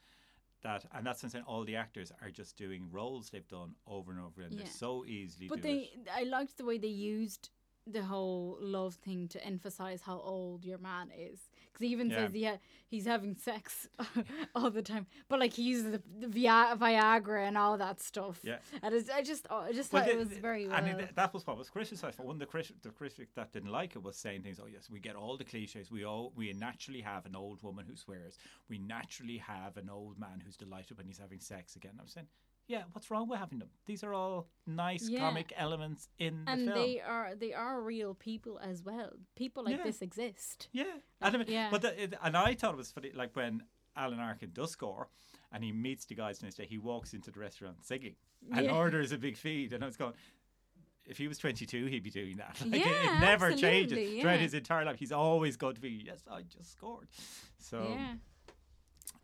That 0.63 0.86
and 0.94 1.06
that's 1.06 1.22
saying. 1.22 1.44
All 1.48 1.63
the 1.63 1.75
actors 1.75 2.12
are 2.22 2.30
just 2.30 2.56
doing 2.56 2.88
roles 2.91 3.30
they've 3.30 3.48
done 3.48 3.75
over 3.88 4.12
and 4.12 4.20
over, 4.20 4.41
and 4.41 4.53
Yeah. 4.53 4.60
they're 4.63 4.72
so 4.72 5.06
easily. 5.06 5.48
But 5.48 5.62
they. 5.62 5.91
I 6.12 6.24
liked 6.24 6.58
the 6.58 6.65
way 6.65 6.77
they 6.77 6.88
used 6.88 7.50
the 7.93 8.03
whole 8.03 8.57
love 8.60 8.95
thing 8.95 9.27
to 9.29 9.43
emphasize 9.45 10.01
how 10.01 10.19
old 10.19 10.63
your 10.65 10.77
man 10.77 11.12
is. 11.17 11.39
Because 11.71 11.86
he 11.86 11.91
even 11.93 12.10
Yeah. 12.10 12.25
says, 12.27 12.36
yeah, 12.36 12.57
he's 12.88 13.05
having 13.05 13.36
sex 13.36 13.88
all 14.55 14.69
the 14.69 14.81
time. 14.81 15.05
But 15.29 15.39
like 15.39 15.53
he 15.53 15.63
uses 15.63 15.91
the, 15.91 16.01
the 16.19 16.27
Via- 16.27 16.75
Viagra 16.77 17.48
and 17.48 17.57
all 17.57 17.77
that 17.77 18.01
stuff. 18.01 18.39
Yeah. 18.43 18.57
And 18.81 18.93
it's, 18.93 19.10
I 19.10 19.21
just, 19.21 19.48
oh, 19.50 19.60
I 19.62 19.71
just 19.71 19.91
Well, 19.93 20.03
thought 20.03 20.12
it 20.12 20.17
was 20.17 20.29
very 20.29 20.67
well. 20.67 20.77
And 20.77 21.00
it, 21.01 21.15
that 21.15 21.33
was 21.33 21.45
what 21.48 21.57
was 21.57 21.69
criticised 21.69 22.15
for. 22.17 22.24
One 22.24 22.36
of 22.36 22.39
the, 22.39 22.45
crit- 22.45 22.81
the 22.83 22.89
critic 22.89 23.29
that 23.36 23.53
didn't 23.53 23.71
like 23.71 23.95
it 23.95 24.03
was 24.03 24.17
saying 24.17 24.43
things. 24.43 24.60
Oh 24.62 24.67
yes, 24.67 24.89
we 24.89 25.00
get 25.00 25.15
all 25.15 25.38
the 25.38 25.43
cliches. 25.45 25.89
We 25.91 26.03
all 26.05 26.33
we 26.36 26.51
naturally 26.53 27.01
have 27.01 27.25
an 27.25 27.36
old 27.36 27.62
woman 27.63 27.86
who 27.88 27.95
swears. 27.95 28.38
We 28.69 28.77
naturally 28.77 29.38
have 29.38 29.77
an 29.77 29.89
old 29.89 30.19
man 30.19 30.41
who's 30.43 30.57
delighted 30.57 30.98
when 30.98 31.07
he's 31.07 31.19
having 31.19 31.39
sex 31.39 31.75
again. 31.75 31.93
I'm 32.00 32.07
saying, 32.07 32.27
yeah, 32.68 32.84
what's 32.94 33.12
wrong 33.12 33.27
with 33.27 33.39
having 33.39 33.60
them? 33.60 33.70
These 33.86 34.03
are 34.03 34.13
all 34.13 34.48
nice 34.65 35.08
Yeah. 35.10 35.20
comic 35.20 35.51
elements 35.58 36.08
in 36.20 36.46
the 36.46 36.51
and 36.51 36.65
film. 36.65 36.75
they 36.80 37.00
are 37.01 37.36
they 37.36 37.53
are 37.53 37.82
real 37.82 38.13
people 38.15 38.60
as 38.60 38.84
well. 38.84 39.12
People 39.36 39.63
like 39.65 39.77
Yeah. 39.77 39.84
this 39.84 40.01
exist. 40.01 40.70
Yeah, 40.72 40.86
and, 41.22 41.36
I 41.36 41.38
mean, 41.38 41.48
yeah. 41.50 41.70
but 41.72 41.82
the, 41.82 42.03
it, 42.03 42.13
and 42.24 42.38
I 42.38 42.53
thought 42.56 42.74
it 42.74 42.77
was 42.77 42.91
funny, 42.91 43.12
like 43.13 43.36
when 43.36 43.63
Alan 43.96 44.20
Arkin 44.20 44.51
does 44.53 44.72
score, 44.72 45.10
and 45.51 45.63
he 45.63 45.72
meets 45.74 46.06
the 46.06 46.15
guys 46.15 46.41
next 46.41 46.56
day. 46.56 46.65
He 46.65 46.77
walks 46.77 47.13
into 47.13 47.30
the 47.32 47.39
restaurant 47.39 47.84
singing 47.84 48.15
and 48.53 48.65
Yeah. 48.65 48.72
orders 48.75 49.12
a 49.12 49.18
big 49.18 49.36
feed, 49.38 49.74
and 49.74 49.84
I 49.84 49.88
was 49.88 49.98
going. 49.98 50.13
If 51.03 51.18
he 51.18 51.27
was 51.27 51.39
22, 51.39 51.88
he'd 51.88 52.03
be 52.03 52.12
doing 52.12 52.38
that. 52.38 52.58
Like, 52.65 52.80
it, 52.80 52.88
Yeah, 52.88 53.18
it 53.18 53.20
never 53.20 53.50
changes 53.53 53.94
absolutely, 53.98 54.22
throughout 54.22 54.39
his 54.39 54.53
entire 54.53 54.86
life. 54.86 54.98
He's 55.00 55.12
always 55.12 55.58
going 55.58 55.74
to 55.74 55.82
be, 55.82 56.03
yes, 56.06 56.22
I 56.30 56.44
just 56.44 56.72
scored. 56.72 57.08
So 57.58 57.96
yeah, 57.98 58.13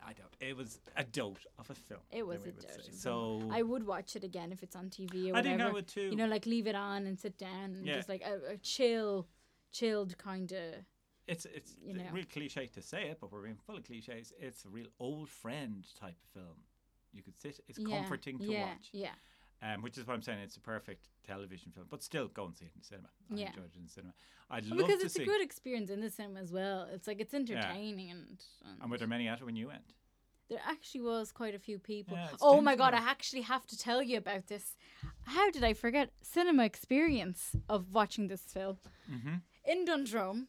I 0.08 0.14
don't. 0.14 0.34
It 0.40 0.56
was 0.56 0.80
a 0.96 1.04
dote 1.04 1.46
of 1.60 1.70
a 1.70 1.76
film. 1.76 2.00
it 2.12 2.26
was 2.26 2.42
a 2.44 2.46
we 2.46 2.52
dote 2.52 2.62
say. 2.62 2.88
of 2.88 2.94
a 2.94 2.98
So 2.98 3.42
I 3.52 3.62
would 3.62 3.86
watch 3.86 4.16
it 4.16 4.24
again 4.24 4.52
if 4.54 4.64
it's 4.64 4.76
on 4.76 4.90
TV 4.90 5.26
or 5.26 5.36
I 5.36 5.40
whatever. 5.40 5.44
think 5.44 5.62
I 5.62 5.72
would 5.72 5.88
too. 5.88 6.10
You 6.10 6.16
know, 6.16 6.28
like 6.28 6.46
leave 6.46 6.66
it 6.68 6.76
on 6.76 7.06
and 7.08 7.20
sit 7.20 7.38
down 7.38 7.72
and 7.76 7.86
Yeah. 7.86 7.96
just 7.96 8.08
like 8.08 8.22
a, 8.24 8.54
a 8.54 8.58
chill, 8.58 9.28
chilled 9.72 10.18
kind 10.18 10.52
of. 10.54 10.76
it's 11.28 11.46
it's 11.46 11.76
you 11.86 11.94
know. 11.94 12.06
real 12.14 12.24
cliche 12.32 12.68
to 12.68 12.82
say 12.82 13.10
it, 13.10 13.18
but 13.20 13.32
we're 13.34 13.42
being 13.44 13.58
full 13.66 13.76
of 13.76 13.84
cliches. 13.84 14.32
It's 14.40 14.64
a 14.66 14.70
real 14.70 14.88
old 15.00 15.28
friend 15.30 15.86
type 16.00 16.16
of 16.24 16.30
film. 16.42 16.58
You 17.12 17.22
could 17.24 17.38
sit. 17.38 17.60
It's 17.68 17.78
Yeah, 17.80 17.98
comforting 18.00 18.40
to 18.40 18.46
yeah, 18.52 18.66
watch. 18.68 18.90
Yeah, 18.94 19.16
um, 19.62 19.82
which 19.82 19.98
is 19.98 20.08
what 20.08 20.14
I'm 20.14 20.22
saying. 20.22 20.40
It's 20.40 20.56
a 20.56 20.62
perfect 20.62 21.10
television 21.28 21.72
film, 21.72 21.88
but 21.90 22.02
still 22.02 22.28
go 22.28 22.46
and 22.46 22.56
see 22.58 22.66
it 22.66 22.72
in 22.76 22.80
the 22.82 22.86
cinema. 22.88 23.10
I 23.32 23.36
Yeah. 23.36 23.48
enjoyed 23.50 23.66
it 23.74 23.76
in 23.78 23.84
the 23.84 23.90
cinema. 23.90 24.14
I'd 24.50 24.64
Well, 24.70 24.80
love 24.80 24.88
because 24.88 25.00
to 25.02 25.06
it's 25.08 25.16
see. 25.16 25.24
a 25.24 25.26
good 25.26 25.42
experience 25.42 25.90
in 25.92 26.00
the 26.02 26.10
cinema 26.10 26.40
as 26.40 26.52
well. 26.52 26.84
It's 26.92 27.08
like 27.08 27.20
it's 27.20 27.34
entertaining 27.34 28.12
and. 28.12 28.44
and 28.66 28.82
and 28.82 28.92
were 28.92 28.98
there 28.98 29.08
many 29.08 29.28
at 29.28 29.40
it 29.42 29.46
when 29.46 29.56
you 29.56 29.68
went? 29.68 29.94
There 30.50 30.62
actually 30.66 31.02
was 31.02 31.34
quite 31.34 31.54
a 31.56 31.60
few 31.60 31.78
people. 31.78 32.16
Yeah, 32.16 32.30
oh 32.42 32.62
my 32.62 32.76
god, 32.78 32.94
I 32.94 33.00
actually 33.00 33.42
have 33.42 33.66
to 33.68 33.78
tell 33.78 34.02
you 34.02 34.18
about 34.18 34.48
this. 34.48 34.78
How 35.24 35.52
did 35.52 35.64
I 35.64 35.74
forget 35.74 36.14
cinema 36.22 36.64
experience 36.64 37.54
of 37.68 37.92
watching 37.94 38.28
this 38.30 38.44
film? 38.44 38.78
Mm-hmm. 39.12 39.36
In 39.66 39.86
Dundrum? 39.86 40.48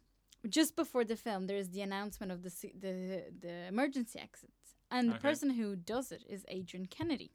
just 0.48 0.76
before 0.76 1.04
the 1.04 1.16
film, 1.16 1.48
there's 1.48 1.70
the 1.70 1.80
announcement 1.82 2.30
of 2.30 2.42
the 2.44 2.50
the 2.80 3.24
the 3.40 3.54
emergency 3.66 4.20
exits, 4.20 4.76
and 4.88 5.10
the 5.10 5.18
person 5.18 5.50
who 5.50 5.74
does 5.74 6.12
it 6.12 6.22
is 6.28 6.44
Adrian 6.46 6.86
Kennedy 6.86 7.32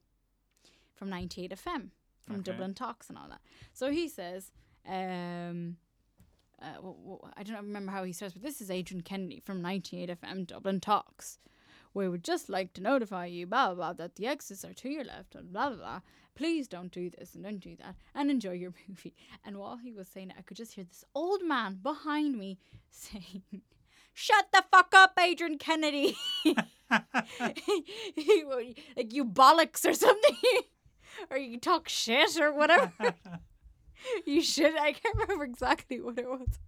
from 0.96 1.10
98 1.10 1.52
FM 1.52 1.91
from 2.26 2.38
Okay. 2.38 2.52
Dublin 2.52 2.74
Talks 2.74 3.10
and 3.10 3.18
all 3.18 3.28
that. 3.30 3.42
So 3.74 3.92
he 3.92 4.08
says, 4.08 4.52
um, 4.88 5.78
uh, 6.62 6.76
w- 6.76 6.96
w- 7.04 7.20
I 7.36 7.44
don't 7.44 7.58
remember 7.58 7.92
how 7.92 8.04
he 8.04 8.14
starts, 8.14 8.34
but 8.34 8.44
this 8.44 8.62
is 8.62 8.72
Adrian 8.72 9.02
Kennedy 9.04 9.40
from 9.40 9.62
98 9.62 10.10
FM 10.22 10.48
Dublin 10.48 10.80
Talks. 10.80 11.40
We 11.94 12.10
would 12.10 12.24
just 12.24 12.50
like 12.50 12.74
to 12.74 12.82
notify 12.82 13.28
you, 13.28 13.46
blah, 13.46 13.68
blah, 13.68 13.76
blah, 13.76 13.94
that 13.94 14.16
the 14.16 14.26
exits 14.28 14.66
are 14.66 14.74
to 14.74 14.90
your 14.90 15.04
left, 15.04 15.36
and 15.36 15.54
blah, 15.54 15.70
blah, 15.70 15.78
blah. 15.78 16.00
Please 16.36 16.68
don't 16.68 16.92
do 16.92 17.12
this 17.12 17.36
and 17.36 17.44
don't 17.44 17.60
do 17.60 17.76
that, 17.76 17.96
and 18.16 18.32
enjoy 18.32 18.54
your 18.54 18.74
movie. 18.88 19.14
And 19.46 19.58
while 19.58 19.78
he 19.78 19.92
was 19.92 20.08
saying 20.08 20.32
it, 20.32 20.36
I 20.40 20.42
could 20.42 20.58
just 20.58 20.74
hear 20.74 20.86
this 20.86 21.04
old 21.14 21.44
man 21.44 21.80
behind 21.84 22.38
me 22.40 22.58
saying, 22.90 23.44
Shut 24.16 24.46
the 24.54 24.64
fuck 24.72 24.94
up, 24.96 25.14
Adrian 25.20 25.58
Kennedy. 25.58 26.16
like, 26.46 27.64
you 29.12 29.26
bollocks 29.26 29.86
or 29.90 29.94
something. 29.94 30.36
or 31.30 31.38
you 31.38 31.60
talk 31.60 31.88
shit 31.89 32.39
or 32.39 32.54
whatever. 32.54 32.91
you 34.26 34.41
should. 34.41 34.76
I 34.78 34.93
can't 34.93 35.15
remember 35.17 35.43
exactly 35.45 35.99
what 36.02 36.17
it 36.19 36.28
was. 36.28 36.60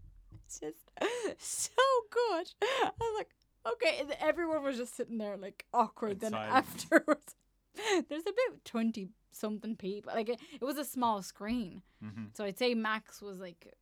It's 0.46 0.60
just 0.60 0.92
so 1.40 1.72
good. 2.12 2.52
I 2.62 2.92
was 3.00 3.16
like, 3.18 3.30
okay. 3.74 3.98
and 4.02 4.16
everyone 4.20 4.64
was 4.64 4.78
just 4.78 4.96
sitting 4.96 5.18
there 5.18 5.38
like 5.38 5.66
awkward. 5.74 6.20
Then 6.20 6.34
afterwards, 6.36 7.36
there's 8.10 8.22
about 8.24 8.64
twenty 8.64 9.10
something 9.32 9.76
people. 9.76 10.14
Like 10.14 10.30
it, 10.30 10.40
it 10.54 10.64
was 10.64 10.78
a 10.78 10.86
small 10.86 11.22
screen, 11.22 11.82
Mhm. 12.04 12.36
so 12.38 12.46
I'd 12.46 12.58
say 12.60 12.74
max 12.76 13.22
was 13.22 13.40
like 13.40 13.74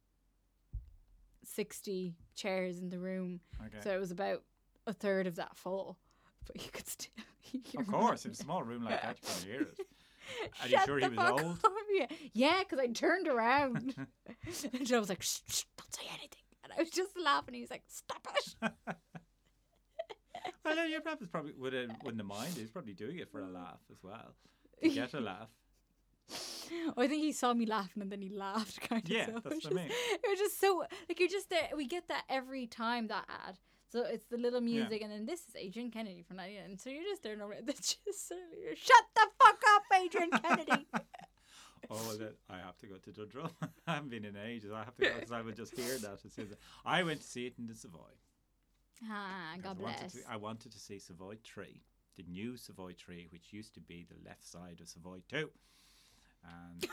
sixty 1.44 2.16
chairs 2.36 2.80
in 2.80 2.90
the 2.90 3.00
room. 3.00 3.40
Okay. 3.66 3.78
So 3.84 3.94
it 3.94 4.00
was 4.00 4.12
about 4.12 4.44
a 4.88 4.94
third 4.94 5.28
of 5.28 5.36
that 5.36 5.56
full. 5.56 5.98
But 6.46 6.62
you 6.64 6.72
could 6.72 6.88
still 6.88 7.12
hear 7.40 7.82
of 7.82 7.88
course, 7.88 8.26
in 8.26 8.32
a 8.32 8.36
small 8.36 8.64
room 8.64 8.84
like 8.84 9.02
that, 9.02 9.18
you 9.22 9.28
can 9.30 9.50
hear 9.52 9.62
it. 9.62 9.80
Are 10.62 10.68
you 10.68 10.78
Shut 10.78 10.86
sure 10.86 10.98
he 11.00 11.04
the 11.06 11.10
was 11.10 11.18
fuck 11.18 11.32
old? 11.32 11.60
up, 11.64 11.72
Yeah, 11.94 12.08
yeah, 12.34 12.60
because 12.60 12.80
I 12.80 12.88
turned 12.88 13.28
around 13.28 13.94
and 14.74 14.92
I 14.94 15.00
was 15.00 15.10
like, 15.10 15.22
shh, 15.22 15.40
shh, 15.48 15.64
don't 15.78 15.94
say 15.94 16.04
anything. 16.10 16.42
And 16.64 16.74
I 16.76 16.80
was 16.82 16.90
just 16.90 17.12
laughing. 17.22 17.54
He 17.54 17.62
was 17.62 17.70
like, 17.72 17.84
stop 17.88 18.28
it. 18.36 18.56
Well, 20.66 20.76
no, 20.76 20.84
your 20.86 21.02
brother's 21.02 21.30
probably 21.30 21.54
wouldn't 21.58 21.92
wouldn't 22.04 22.20
have 22.22 22.28
minded. 22.28 22.58
He's 22.58 22.72
probably 22.72 22.94
doing 22.94 23.18
it 23.20 23.32
for 23.32 23.42
a 23.42 23.48
laugh 23.48 23.80
as 23.92 23.98
well. 24.04 24.34
To 24.82 24.90
get 24.90 25.14
a 25.14 25.20
laugh. 25.20 25.50
I 26.98 27.08
think 27.08 27.22
he 27.22 27.32
saw 27.34 27.54
me 27.54 27.66
laughing 27.66 28.02
and 28.02 28.12
then 28.12 28.22
he 28.22 28.30
laughed 28.30 28.80
kind 28.82 29.04
of. 29.04 29.10
Yeah, 29.10 29.26
so 29.28 29.42
that's 29.44 29.64
what 29.66 29.74
I 29.74 29.76
mean. 29.76 29.90
It 29.92 30.22
was 30.30 30.40
just 30.40 30.60
so 30.60 30.84
like 31.10 31.20
you're 31.20 31.30
just 31.30 31.50
there. 31.50 31.70
We 31.76 31.86
get 31.88 32.08
that 32.08 32.24
every 32.30 32.66
time 32.68 33.08
that 33.08 33.26
ad. 33.48 33.60
So 33.94 34.04
it's 34.06 34.26
the 34.26 34.38
little 34.38 34.60
music, 34.60 35.04
and 35.04 35.12
then 35.12 35.28
this 35.28 35.42
is 35.42 35.56
Adrian 35.56 35.92
Kennedy 35.92 36.24
from 36.24 36.38
99. 36.38 36.64
And 36.66 36.82
so 36.82 36.90
you're 36.90 37.04
just 37.04 37.22
there, 37.22 37.34
over- 37.40 37.58
that's 37.64 37.96
just 38.04 38.34
you're, 38.60 38.76
shut 38.76 39.06
the 39.14 39.28
fuck 39.40 39.62
up, 39.76 39.84
Adrian 40.04 40.32
Kennedy. 40.32 40.88
Oh, 41.92 42.16
then 42.18 42.30
I 42.50 42.58
have 42.60 42.78
to 42.78 42.88
go 42.88 42.96
to 42.96 43.12
Dundrum. 43.12 43.50
I 43.88 43.96
haven't 43.96 44.10
been 44.10 44.24
in 44.24 44.38
ages. 44.38 44.72
I 44.74 44.86
have 44.86 44.96
to 44.96 45.02
go 45.04 45.12
because 45.16 45.34
I 45.34 45.42
would 45.42 45.58
just 45.58 45.76
hear 45.76 45.98
that. 45.98 46.20
As 46.26 46.32
soon 46.34 46.48
as 46.50 46.58
I 46.86 47.04
went 47.04 47.20
to 47.20 47.28
see 47.28 47.46
it 47.46 47.56
in 47.60 47.68
the 47.68 47.76
Savoy. 47.76 48.00
ah, 49.12 49.56
God 49.62 49.78
I 49.80 49.84
wanted, 49.84 50.00
bless. 50.00 50.14
to, 50.14 50.20
I 50.32 50.38
wanted 50.38 50.72
to 50.72 50.80
see 50.80 50.98
Savoy 50.98 51.36
3, 51.44 51.82
the 52.16 52.24
new 52.24 52.56
Savoy 52.56 52.94
3, 52.98 53.28
which 53.32 53.52
used 53.52 53.74
to 53.74 53.82
be 53.82 54.08
the 54.10 54.16
left 54.28 54.50
side 54.50 54.80
of 54.82 54.88
Savoy 54.88 55.20
2. 55.30 55.50
And 56.72 56.88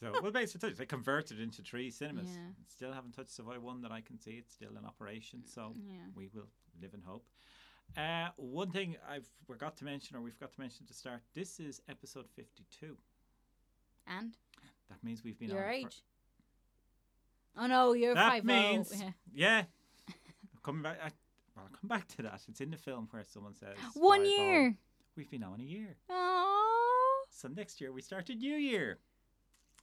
so, 0.00 0.12
well, 0.22 0.30
basically, 0.32 0.72
they 0.72 0.86
converted 0.86 1.40
into 1.40 1.62
three 1.62 1.90
cinemas. 1.90 2.28
Yeah. 2.28 2.40
Still 2.68 2.92
haven't 2.92 3.12
touched 3.12 3.30
Savoy 3.32 3.58
1 3.60 3.80
that 3.82 3.92
I 3.92 4.00
can 4.00 4.18
see. 4.18 4.32
It's 4.32 4.52
still 4.52 4.76
in 4.78 4.84
operation. 4.84 5.42
So 5.46 5.72
Yeah. 5.76 5.94
we 6.14 6.28
will 6.34 6.48
live 6.80 6.94
in 6.94 7.02
hope. 7.02 7.26
Uh, 7.96 8.28
one 8.36 8.70
thing 8.70 8.96
I 9.08 9.20
forgot 9.46 9.76
to 9.78 9.84
mention, 9.84 10.16
or 10.16 10.20
we 10.20 10.30
forgot 10.30 10.52
to 10.52 10.60
mention 10.60 10.86
to 10.86 10.94
start, 10.94 11.22
this 11.34 11.58
is 11.58 11.80
episode 11.88 12.28
52. 12.36 12.96
And 14.06 14.36
That 14.90 15.02
means 15.02 15.24
we've 15.24 15.38
been 15.38 15.50
your 15.50 15.66
on 15.72 15.82
for- 15.82 15.90
Oh 17.56 17.66
no, 17.66 17.92
you're 17.92 18.14
that 18.14 18.28
five. 18.30 18.44
means 18.44 18.92
yeah. 18.94 19.10
yeah. 19.34 19.64
coming 20.62 20.82
back, 20.82 20.98
I, 21.02 21.10
well, 21.56 21.64
I'll 21.66 21.78
come 21.80 21.88
back 21.88 22.06
to 22.16 22.22
that. 22.22 22.40
It's 22.48 22.60
in 22.60 22.70
the 22.70 22.76
film 22.76 23.08
where 23.10 23.24
someone 23.24 23.54
says 23.54 23.76
One 23.94 24.20
5-0. 24.20 24.26
year. 24.38 24.76
We've 25.16 25.30
been 25.30 25.42
on 25.42 25.58
a 25.60 25.64
year, 25.64 25.96
Oh. 26.08 27.24
so 27.30 27.48
next 27.48 27.80
year 27.80 27.90
we 27.92 28.00
start 28.02 28.28
a 28.30 28.34
new 28.34 28.54
year. 28.54 28.98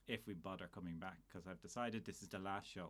If 0.08 0.28
we 0.28 0.34
bother 0.34 0.70
coming 0.74 0.98
back, 0.98 1.18
because 1.28 1.48
I've 1.48 1.62
decided 1.62 2.06
this 2.06 2.22
is 2.22 2.28
the 2.30 2.38
last 2.40 2.68
show. 2.72 2.90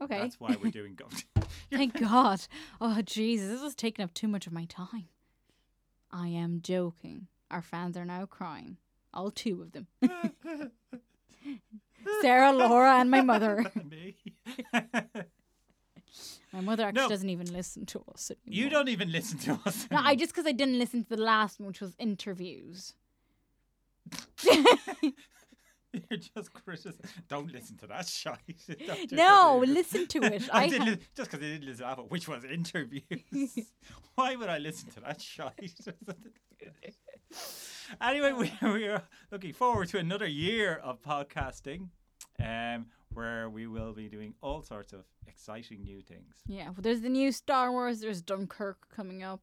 Okay. 0.00 0.18
That's 0.18 0.40
why 0.40 0.56
we're 0.62 0.70
doing 0.70 0.94
go. 0.94 1.06
Thank 1.72 1.98
God. 2.00 2.40
Oh 2.80 3.00
Jesus, 3.02 3.48
this 3.48 3.62
is 3.62 3.74
taking 3.74 4.02
up 4.04 4.14
too 4.14 4.28
much 4.28 4.46
of 4.46 4.52
my 4.52 4.64
time. 4.66 5.08
I 6.10 6.28
am 6.28 6.60
joking. 6.62 7.28
Our 7.50 7.62
fans 7.62 7.96
are 7.96 8.04
now 8.04 8.24
crying. 8.26 8.76
All 9.12 9.30
two 9.30 9.62
of 9.62 9.72
them. 9.72 9.86
Sarah, 12.22 12.52
Laura, 12.52 12.98
and 13.00 13.10
my 13.10 13.20
mother. 13.20 13.64
Me. 13.90 14.16
My 16.52 16.60
mother 16.60 16.84
actually 16.84 17.02
No. 17.02 17.08
doesn't 17.08 17.28
even 17.30 17.52
listen 17.52 17.84
to 17.86 18.02
us. 18.14 18.30
You 18.44 18.70
don't 18.70 18.88
even 18.88 19.10
listen 19.12 19.38
to 19.40 19.58
us. 19.66 19.86
No, 19.90 19.98
I 20.02 20.14
just 20.14 20.32
because 20.32 20.46
I 20.46 20.52
didn't 20.52 20.78
listen 20.78 21.02
to 21.04 21.16
the 21.16 21.22
last 21.22 21.58
one, 21.60 21.68
which 21.68 21.80
was 21.80 21.94
interviews. 21.98 22.94
You're 26.10 26.18
just 26.18 26.52
criticizing. 26.52 27.00
Don't 27.28 27.52
listen 27.52 27.76
to 27.78 27.86
that 27.88 28.06
shite. 28.20 28.38
Don't 28.86 29.12
No, 29.12 29.62
listen 29.66 30.06
to 30.08 30.22
it. 30.22 30.48
I 30.52 30.64
I 30.64 30.68
didn't 30.68 30.86
li- 30.86 30.98
just 31.16 31.30
because 31.30 31.44
I 31.44 31.48
didn't 31.50 31.66
listen 31.66 31.86
to 31.86 32.02
which 32.02 32.28
was 32.28 32.44
interviews. 32.44 33.72
Why 34.14 34.36
would 34.36 34.48
I 34.48 34.58
listen 34.58 34.90
to 34.92 35.00
that 35.00 35.20
shite? 35.20 35.76
anyway, 38.00 38.32
we, 38.32 38.52
we 38.70 38.86
are 38.88 39.02
looking 39.30 39.52
forward 39.52 39.88
to 39.88 39.98
another 39.98 40.26
year 40.26 40.76
of 40.82 41.02
podcasting, 41.02 41.88
um, 42.42 42.86
where 43.12 43.48
we 43.48 43.66
will 43.66 43.92
be 43.92 44.08
doing 44.08 44.34
all 44.42 44.62
sorts 44.62 44.92
of 44.92 45.04
exciting 45.26 45.82
new 45.84 46.00
things. 46.00 46.36
Yeah, 46.46 46.64
well, 46.66 46.76
there's 46.80 47.00
the 47.02 47.08
new 47.08 47.32
Star 47.32 47.70
Wars. 47.72 48.00
There's 48.00 48.22
Dunkirk 48.22 48.88
coming 48.94 49.22
up, 49.22 49.40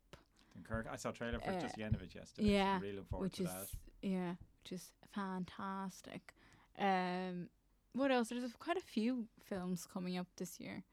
And 0.55 0.65
Kirk, 0.65 0.87
I 0.91 0.95
saw 0.95 1.09
a 1.09 1.13
trailer 1.13 1.39
for 1.39 1.51
Uh, 1.51 1.59
just 1.59 1.75
the 1.75 1.83
end 1.83 1.95
of 1.95 2.01
it 2.01 2.13
yesterday. 2.15 2.49
yeah, 2.53 2.77
so 2.77 2.81
really 2.81 2.93
looking 2.95 3.07
forward 3.09 3.25
which 3.25 3.37
to 3.37 3.43
is 3.43 3.49
that. 3.49 3.67
yeah, 4.01 4.31
which 4.63 4.71
is 4.73 4.91
fantastic. 5.13 6.33
Um, 6.79 7.49
what 7.93 8.11
else? 8.11 8.29
There's 8.29 8.53
quite 8.53 8.77
a 8.77 8.81
few 8.81 9.27
films 9.39 9.85
coming 9.91 10.17
up 10.17 10.27
this 10.37 10.59
year. 10.59 10.83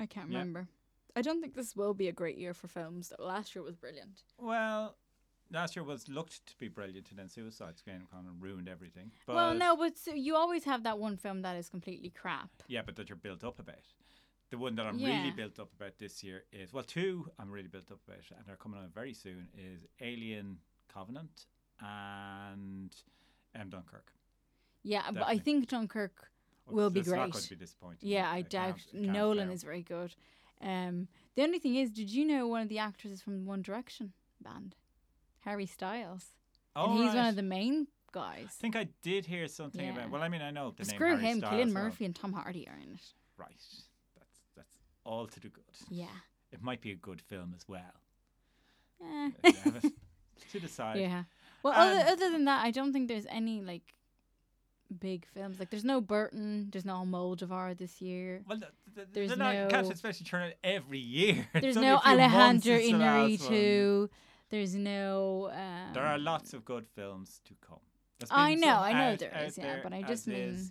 I 0.00 0.06
can't 0.06 0.30
Yeah. 0.30 0.38
remember. 0.38 0.68
I 1.16 1.22
don't 1.22 1.40
think 1.40 1.54
this 1.54 1.76
will 1.76 1.94
be 1.94 2.08
a 2.08 2.12
great 2.12 2.36
year 2.36 2.52
for 2.54 2.66
films. 2.66 3.12
Though 3.16 3.24
last 3.24 3.54
year 3.54 3.62
was 3.62 3.76
brilliant. 3.76 4.24
Well, 4.36 4.96
last 5.50 5.76
year 5.76 5.84
was 5.84 6.08
looked 6.08 6.44
to 6.46 6.56
be 6.58 6.66
brilliant, 6.66 7.10
and 7.10 7.18
then 7.18 7.28
Suicide 7.28 7.78
Squad 7.78 8.10
kind 8.10 8.26
of 8.26 8.42
ruined 8.42 8.68
everything. 8.68 9.12
But 9.24 9.36
well, 9.36 9.54
no, 9.54 9.76
but 9.76 9.96
so 9.96 10.12
you 10.12 10.34
always 10.34 10.64
have 10.64 10.82
that 10.82 10.98
one 10.98 11.16
film 11.16 11.42
that 11.42 11.56
is 11.56 11.68
completely 11.68 12.10
crap. 12.10 12.50
Yeah, 12.66 12.82
but 12.82 12.96
that 12.96 13.08
you're 13.08 13.16
built 13.16 13.44
up 13.44 13.60
about. 13.60 13.92
The 14.50 14.58
one 14.58 14.74
that 14.74 14.86
I'm 14.86 14.98
Yeah. 14.98 15.08
really 15.18 15.30
built 15.30 15.58
up 15.60 15.72
about 15.72 15.98
this 15.98 16.24
year 16.24 16.44
is 16.52 16.72
well, 16.72 16.82
two 16.84 17.30
I'm 17.38 17.50
really 17.52 17.68
built 17.68 17.90
up 17.92 18.00
about, 18.08 18.28
and 18.36 18.44
they're 18.46 18.56
coming 18.56 18.80
out 18.80 18.90
very 18.92 19.14
soon. 19.14 19.48
Is 19.56 19.86
Alien 20.00 20.60
Covenant 20.88 21.46
and 21.78 22.94
um, 23.54 23.70
Dunkirk. 23.70 24.12
Yeah, 24.84 25.10
but 25.10 25.24
I 25.26 25.38
think 25.38 25.66
Dunkirk 25.68 26.30
Well, 26.66 26.76
Will 26.76 26.90
be 26.90 27.00
it's 27.00 27.08
not 27.08 27.16
going 27.16 27.30
great. 27.32 27.48
be 27.50 27.56
disappointing. 27.56 28.08
Yeah, 28.08 28.30
I 28.30 28.38
It 28.38 28.50
doubt 28.50 28.76
can't- 28.76 28.90
can't 28.92 29.12
Nolan 29.12 29.48
fail. 29.48 29.54
is 29.54 29.62
very 29.62 29.82
good. 29.82 30.14
Um, 30.60 31.08
the 31.34 31.42
only 31.42 31.58
thing 31.58 31.74
is, 31.74 31.90
did 31.90 32.10
you 32.10 32.24
know 32.24 32.46
one 32.46 32.62
of 32.62 32.68
the 32.68 32.78
actors 32.78 33.10
is 33.12 33.22
from 33.22 33.44
One 33.44 33.60
Direction 33.62 34.12
band, 34.40 34.76
Harry 35.40 35.66
Styles, 35.66 36.36
Oh, 36.76 36.90
and 36.90 37.04
he's 37.04 37.14
one 37.14 37.26
of 37.26 37.36
the 37.36 37.42
main 37.42 37.88
guys. 38.12 38.46
I 38.46 38.60
think 38.60 38.76
I 38.76 38.84
did 39.02 39.26
hear 39.26 39.46
something 39.48 39.84
Yeah. 39.84 39.92
about. 39.92 40.10
Well, 40.10 40.22
I 40.22 40.28
mean, 40.28 40.42
I 40.42 40.50
know 40.50 40.70
the 40.70 40.84
name 40.84 40.94
Screw 40.96 41.16
him, 41.16 41.38
Styles 41.38 41.52
Cillian 41.54 41.74
well. 41.74 41.84
Murphy 41.84 42.04
and 42.04 42.14
Tom 42.16 42.32
Hardy 42.32 42.66
are 42.68 42.76
in 42.76 42.94
it. 42.94 43.12
Right, 43.36 43.62
that's 44.16 44.40
that's 44.54 44.78
all 45.04 45.26
to 45.26 45.40
do 45.40 45.48
good. 45.50 45.64
Yeah. 45.90 46.06
It 46.52 46.62
might 46.62 46.80
be 46.80 46.92
a 46.92 46.96
good 46.96 47.20
film 47.20 47.52
as 47.54 47.66
well. 47.68 48.00
Eh. 49.02 49.30
To 50.50 50.60
decide. 50.60 50.98
yeah. 51.00 51.24
Well, 51.62 51.72
other, 51.74 52.00
Um, 52.00 52.06
other 52.12 52.30
than 52.30 52.44
that, 52.46 52.64
I 52.64 52.70
don't 52.70 52.92
think 52.92 53.08
there's 53.08 53.26
any 53.26 53.60
like 53.62 53.94
big 55.00 55.26
films. 55.34 55.58
Like, 55.58 55.70
there's 55.70 55.84
no 55.84 56.00
Burton, 56.00 56.68
there's 56.72 56.84
no 56.84 56.94
Almodóvar 56.94 57.76
this 57.76 58.00
year. 58.00 58.42
Well, 58.48 58.58
th- 58.58 58.70
th- 58.94 59.08
There's 59.12 59.28
they're 59.28 59.36
not, 59.36 59.70
no- 59.84 59.90
especially 59.90 60.26
turn 60.26 60.44
it 60.44 60.58
every 60.64 60.98
year. 60.98 61.46
There's 61.60 61.76
no 61.76 61.96
a 61.96 62.00
few 62.00 62.16
months 62.16 62.66
Alejandro 62.66 62.78
since 62.78 62.92
the 62.92 62.98
last. 62.98 63.50
Inarritu. 63.50 64.08
There's 64.50 64.74
no. 64.74 65.50
Um, 65.52 65.92
There 65.94 66.04
are 66.06 66.18
lots 66.18 66.52
of 66.54 66.64
good 66.64 66.86
films 66.94 67.40
to 67.46 67.54
come. 67.66 67.80
I 68.30 68.54
know, 68.54 68.68
I 68.78 68.92
know 68.92 69.12
out- 69.12 69.18
there 69.18 69.34
out 69.34 69.44
is, 69.48 69.58
yeah, 69.58 69.64
there 69.64 69.80
but 69.82 69.92
I 69.92 70.02
just 70.02 70.26
mean- 70.28 70.70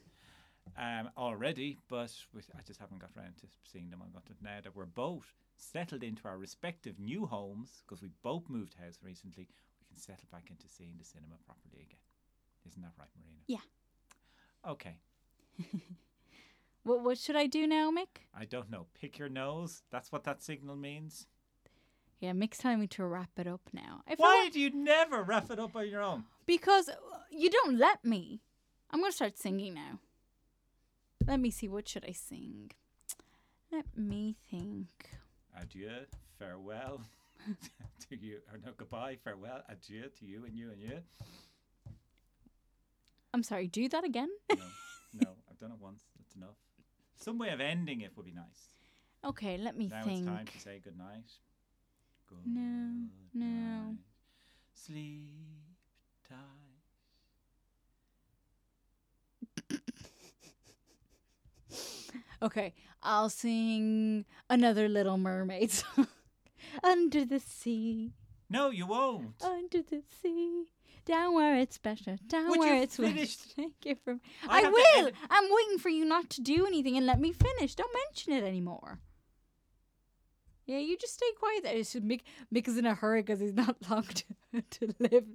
um, 0.77 1.09
already, 1.17 1.77
but 1.89 2.11
I 2.57 2.61
just 2.65 2.79
haven't 2.79 2.99
got 2.99 3.11
around 3.17 3.35
to 3.41 3.47
seeing 3.63 3.89
them. 3.89 4.01
I 4.01 4.09
got 4.11 4.25
to 4.27 4.33
now 4.41 4.59
that 4.63 4.75
we're 4.75 4.85
both 4.85 5.33
settled 5.55 6.01
into 6.03 6.27
our 6.27 6.37
respective 6.37 6.97
new 6.99 7.25
homes 7.27 7.83
because 7.85 8.01
we 8.01 8.09
both 8.23 8.49
moved 8.49 8.73
house 8.75 8.97
recently. 9.03 9.47
We 9.81 9.85
can 9.87 9.97
settle 9.97 10.25
back 10.31 10.49
into 10.49 10.67
seeing 10.67 10.93
the 10.97 11.03
cinema 11.05 11.35
properly 11.45 11.83
again. 11.83 11.99
Isn't 12.67 12.81
that 12.81 12.93
right, 12.97 13.09
Marina? 13.21 13.41
Yeah. 13.47 13.57
Okay. 14.67 14.97
What, 16.85 17.01
what 17.01 17.17
should 17.17 17.37
I 17.37 17.47
do 17.47 17.65
now, 17.65 17.91
Mick? 17.91 18.27
I 18.37 18.43
don't 18.43 18.69
know. 18.69 18.87
Pick 18.99 19.17
your 19.17 19.29
nose. 19.29 19.83
That's 19.89 20.11
what 20.11 20.25
that 20.25 20.43
signal 20.43 20.75
means. 20.75 21.27
Yeah, 22.19 22.33
Mick's 22.33 22.57
telling 22.57 22.81
me 22.81 22.87
to 22.87 23.05
wrap 23.05 23.29
it 23.37 23.47
up 23.47 23.61
now. 23.71 24.01
I 24.05 24.15
feel 24.15 24.25
Why 24.25 24.41
like- 24.43 24.51
do 24.53 24.59
you 24.59 24.69
never 24.69 25.23
wrap 25.23 25.49
it 25.49 25.59
up 25.59 25.75
on 25.77 25.87
your 25.87 26.01
own? 26.01 26.25
because 26.45 26.89
uh, 26.89 26.95
you 27.31 27.49
don't 27.49 27.77
let 27.77 28.03
me. 28.03 28.41
I'm 28.91 28.99
gonna 28.99 29.13
start 29.13 29.37
singing 29.37 29.73
now. 29.75 29.99
Let 31.25 31.39
me 31.39 31.51
see. 31.51 31.69
What 31.69 31.87
should 31.87 32.03
I 32.05 32.11
sing? 32.11 32.71
Let 33.71 33.85
me 33.97 34.35
think. 34.51 34.89
Adieu, 35.57 35.89
farewell 36.37 36.99
to 38.09 38.17
you. 38.17 38.39
Or 38.51 38.59
no, 38.65 38.71
goodbye, 38.75 39.17
farewell, 39.23 39.61
adieu 39.69 40.09
to 40.19 40.25
you 40.25 40.43
and 40.45 40.53
you 40.57 40.69
and 40.71 40.81
you. 40.81 40.99
I'm 43.33 43.43
sorry. 43.43 43.67
Do 43.67 43.87
that 43.89 44.03
again. 44.03 44.29
No, 44.49 44.55
no, 45.13 45.29
I've 45.49 45.57
done 45.57 45.71
it 45.71 45.79
once. 45.79 46.03
That's 46.17 46.35
enough. 46.35 46.57
Some 47.15 47.37
way 47.39 47.49
of 47.49 47.59
ending 47.61 48.01
it 48.01 48.11
would 48.15 48.25
be 48.25 48.31
nice. 48.31 48.69
Okay, 49.25 49.57
let 49.57 49.77
me 49.77 49.87
now 49.87 50.03
think. 50.03 50.19
it's 50.19 50.27
time 50.27 50.45
to 50.45 50.59
say 50.59 50.79
good 50.83 50.97
night. 50.97 51.31
Good 52.27 52.45
No, 52.45 53.07
no. 53.33 53.45
night. 53.45 53.97
Sleep 54.73 55.63
tight. 56.27 56.37
Okay, 62.41 62.73
I'll 63.01 63.29
sing 63.29 64.25
another 64.49 64.89
Little 64.89 65.17
Mermaid 65.17 65.71
song. 65.79 66.07
Under 66.83 67.23
the 67.23 67.39
sea, 67.39 68.11
No, 68.49 68.69
you 68.69 68.85
won't. 68.85 69.41
under 69.41 69.81
the 69.81 70.01
sea, 70.21 70.65
down 71.05 71.33
where 71.33 71.57
it's 71.57 71.77
better, 71.77 72.17
down 72.27 72.49
Would 72.49 72.59
where 72.59 72.75
you 72.75 72.81
it's 72.83 72.97
finish? 72.97 73.37
Take 73.55 73.73
it 73.85 73.99
from. 74.03 74.21
I 74.47 74.63
I, 74.65 74.69
will. 74.69 75.11
I'm 75.29 75.49
waiting 75.49 75.77
for 75.79 75.89
you 75.89 76.05
not 76.05 76.29
to 76.31 76.41
do 76.41 76.65
anything 76.65 76.97
and 76.97 77.05
let 77.05 77.19
me 77.19 77.31
finish. 77.31 77.75
Don't 77.75 77.93
mention 78.07 78.33
it 78.33 78.43
anymore. 78.47 78.99
Yeah, 80.65 80.77
you 80.77 80.97
just 80.97 81.15
stay 81.15 81.31
quiet. 81.37 81.63
There. 81.63 81.75
It's 81.75 81.93
Mick. 81.95 82.21
Mick 82.53 82.67
is 82.67 82.77
in 82.77 82.85
a 82.85 82.95
hurry 82.95 83.21
because 83.21 83.39
he's 83.39 83.53
not 83.53 83.75
long 83.89 84.03
to, 84.03 84.61
to 84.61 84.93
live. 84.99 85.25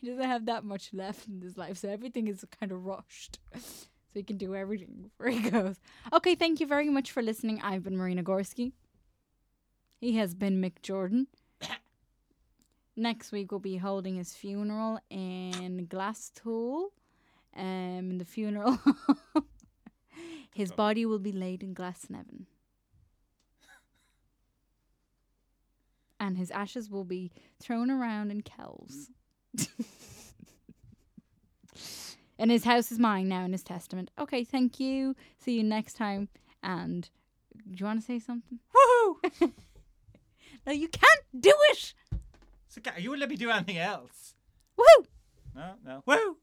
He 0.00 0.08
doesn't 0.08 0.24
have 0.24 0.46
that 0.46 0.64
much 0.64 0.94
left 0.94 1.28
in 1.28 1.40
his 1.40 1.58
life, 1.58 1.76
so 1.76 1.88
everything 1.88 2.28
is 2.28 2.44
kind 2.58 2.72
of 2.72 2.86
rushed. 2.86 3.38
So 3.54 4.20
he 4.20 4.22
can 4.22 4.38
do 4.38 4.54
everything 4.54 5.02
before 5.02 5.30
he 5.30 5.50
goes. 5.50 5.76
Okay, 6.12 6.34
thank 6.34 6.60
you 6.60 6.66
very 6.66 6.88
much 6.88 7.10
for 7.10 7.22
listening. 7.22 7.60
I've 7.62 7.82
been 7.82 7.96
Marina 7.96 8.22
Gorski. 8.22 8.72
He 10.00 10.16
has 10.16 10.34
been 10.34 10.60
Mick 10.62 10.82
Jordan. 10.82 11.26
Next 12.96 13.30
week 13.30 13.50
we'll 13.52 13.60
be 13.60 13.76
holding 13.76 14.16
his 14.16 14.34
funeral 14.34 14.98
in 15.10 15.86
Glasthule. 15.88 16.86
Um, 17.56 18.18
the 18.18 18.24
funeral, 18.24 18.78
his 20.54 20.72
Oh. 20.72 20.76
body 20.76 21.06
will 21.06 21.18
be 21.18 21.32
laid 21.32 21.62
in 21.62 21.74
Glasnevin, 21.74 22.44
and 26.20 26.36
his 26.36 26.50
ashes 26.50 26.90
will 26.90 27.04
be 27.04 27.30
thrown 27.58 27.90
around 27.90 28.30
in 28.30 28.42
Kells. 28.42 29.10
and 32.38 32.50
his 32.50 32.64
house 32.64 32.92
is 32.92 32.98
mine 32.98 33.28
now 33.28 33.44
in 33.44 33.52
his 33.52 33.62
testament. 33.62 34.10
Okay, 34.18 34.44
thank 34.44 34.78
you. 34.80 35.16
See 35.38 35.56
you 35.56 35.64
next 35.64 35.94
time. 35.94 36.28
And 36.62 37.08
do 37.70 37.76
you 37.78 37.86
want 37.86 38.00
to 38.00 38.06
say 38.06 38.18
something? 38.18 38.58
Woohoo! 38.74 39.52
No, 40.66 40.72
you 40.72 40.88
can't 40.88 41.20
do 41.38 41.52
it. 41.70 41.94
You 42.98 43.10
wouldn't 43.10 43.20
let 43.20 43.30
me 43.30 43.36
do 43.36 43.50
anything 43.50 43.78
else. 43.78 44.34
Woo! 44.76 45.06
No, 45.54 45.74
no. 45.84 46.02
Woo! 46.06 46.36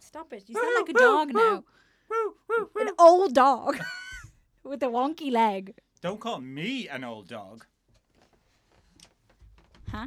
Stop 0.00 0.32
it. 0.32 0.44
You 0.48 0.54
sound 0.54 0.74
like 0.76 0.88
a 0.88 0.92
Woo, 0.92 0.98
dog 0.98 1.34
woo, 1.34 1.40
now. 1.40 1.64
Woo, 2.10 2.34
woo, 2.48 2.70
An 2.80 2.90
old 2.98 3.34
dog 3.34 3.78
with 4.64 4.82
a 4.82 4.86
wonky 4.86 5.30
leg. 5.30 5.74
Don't 6.00 6.20
call 6.20 6.40
me 6.40 6.88
an 6.88 7.04
old 7.04 7.28
dog. 7.28 7.66
Huh? 9.90 10.06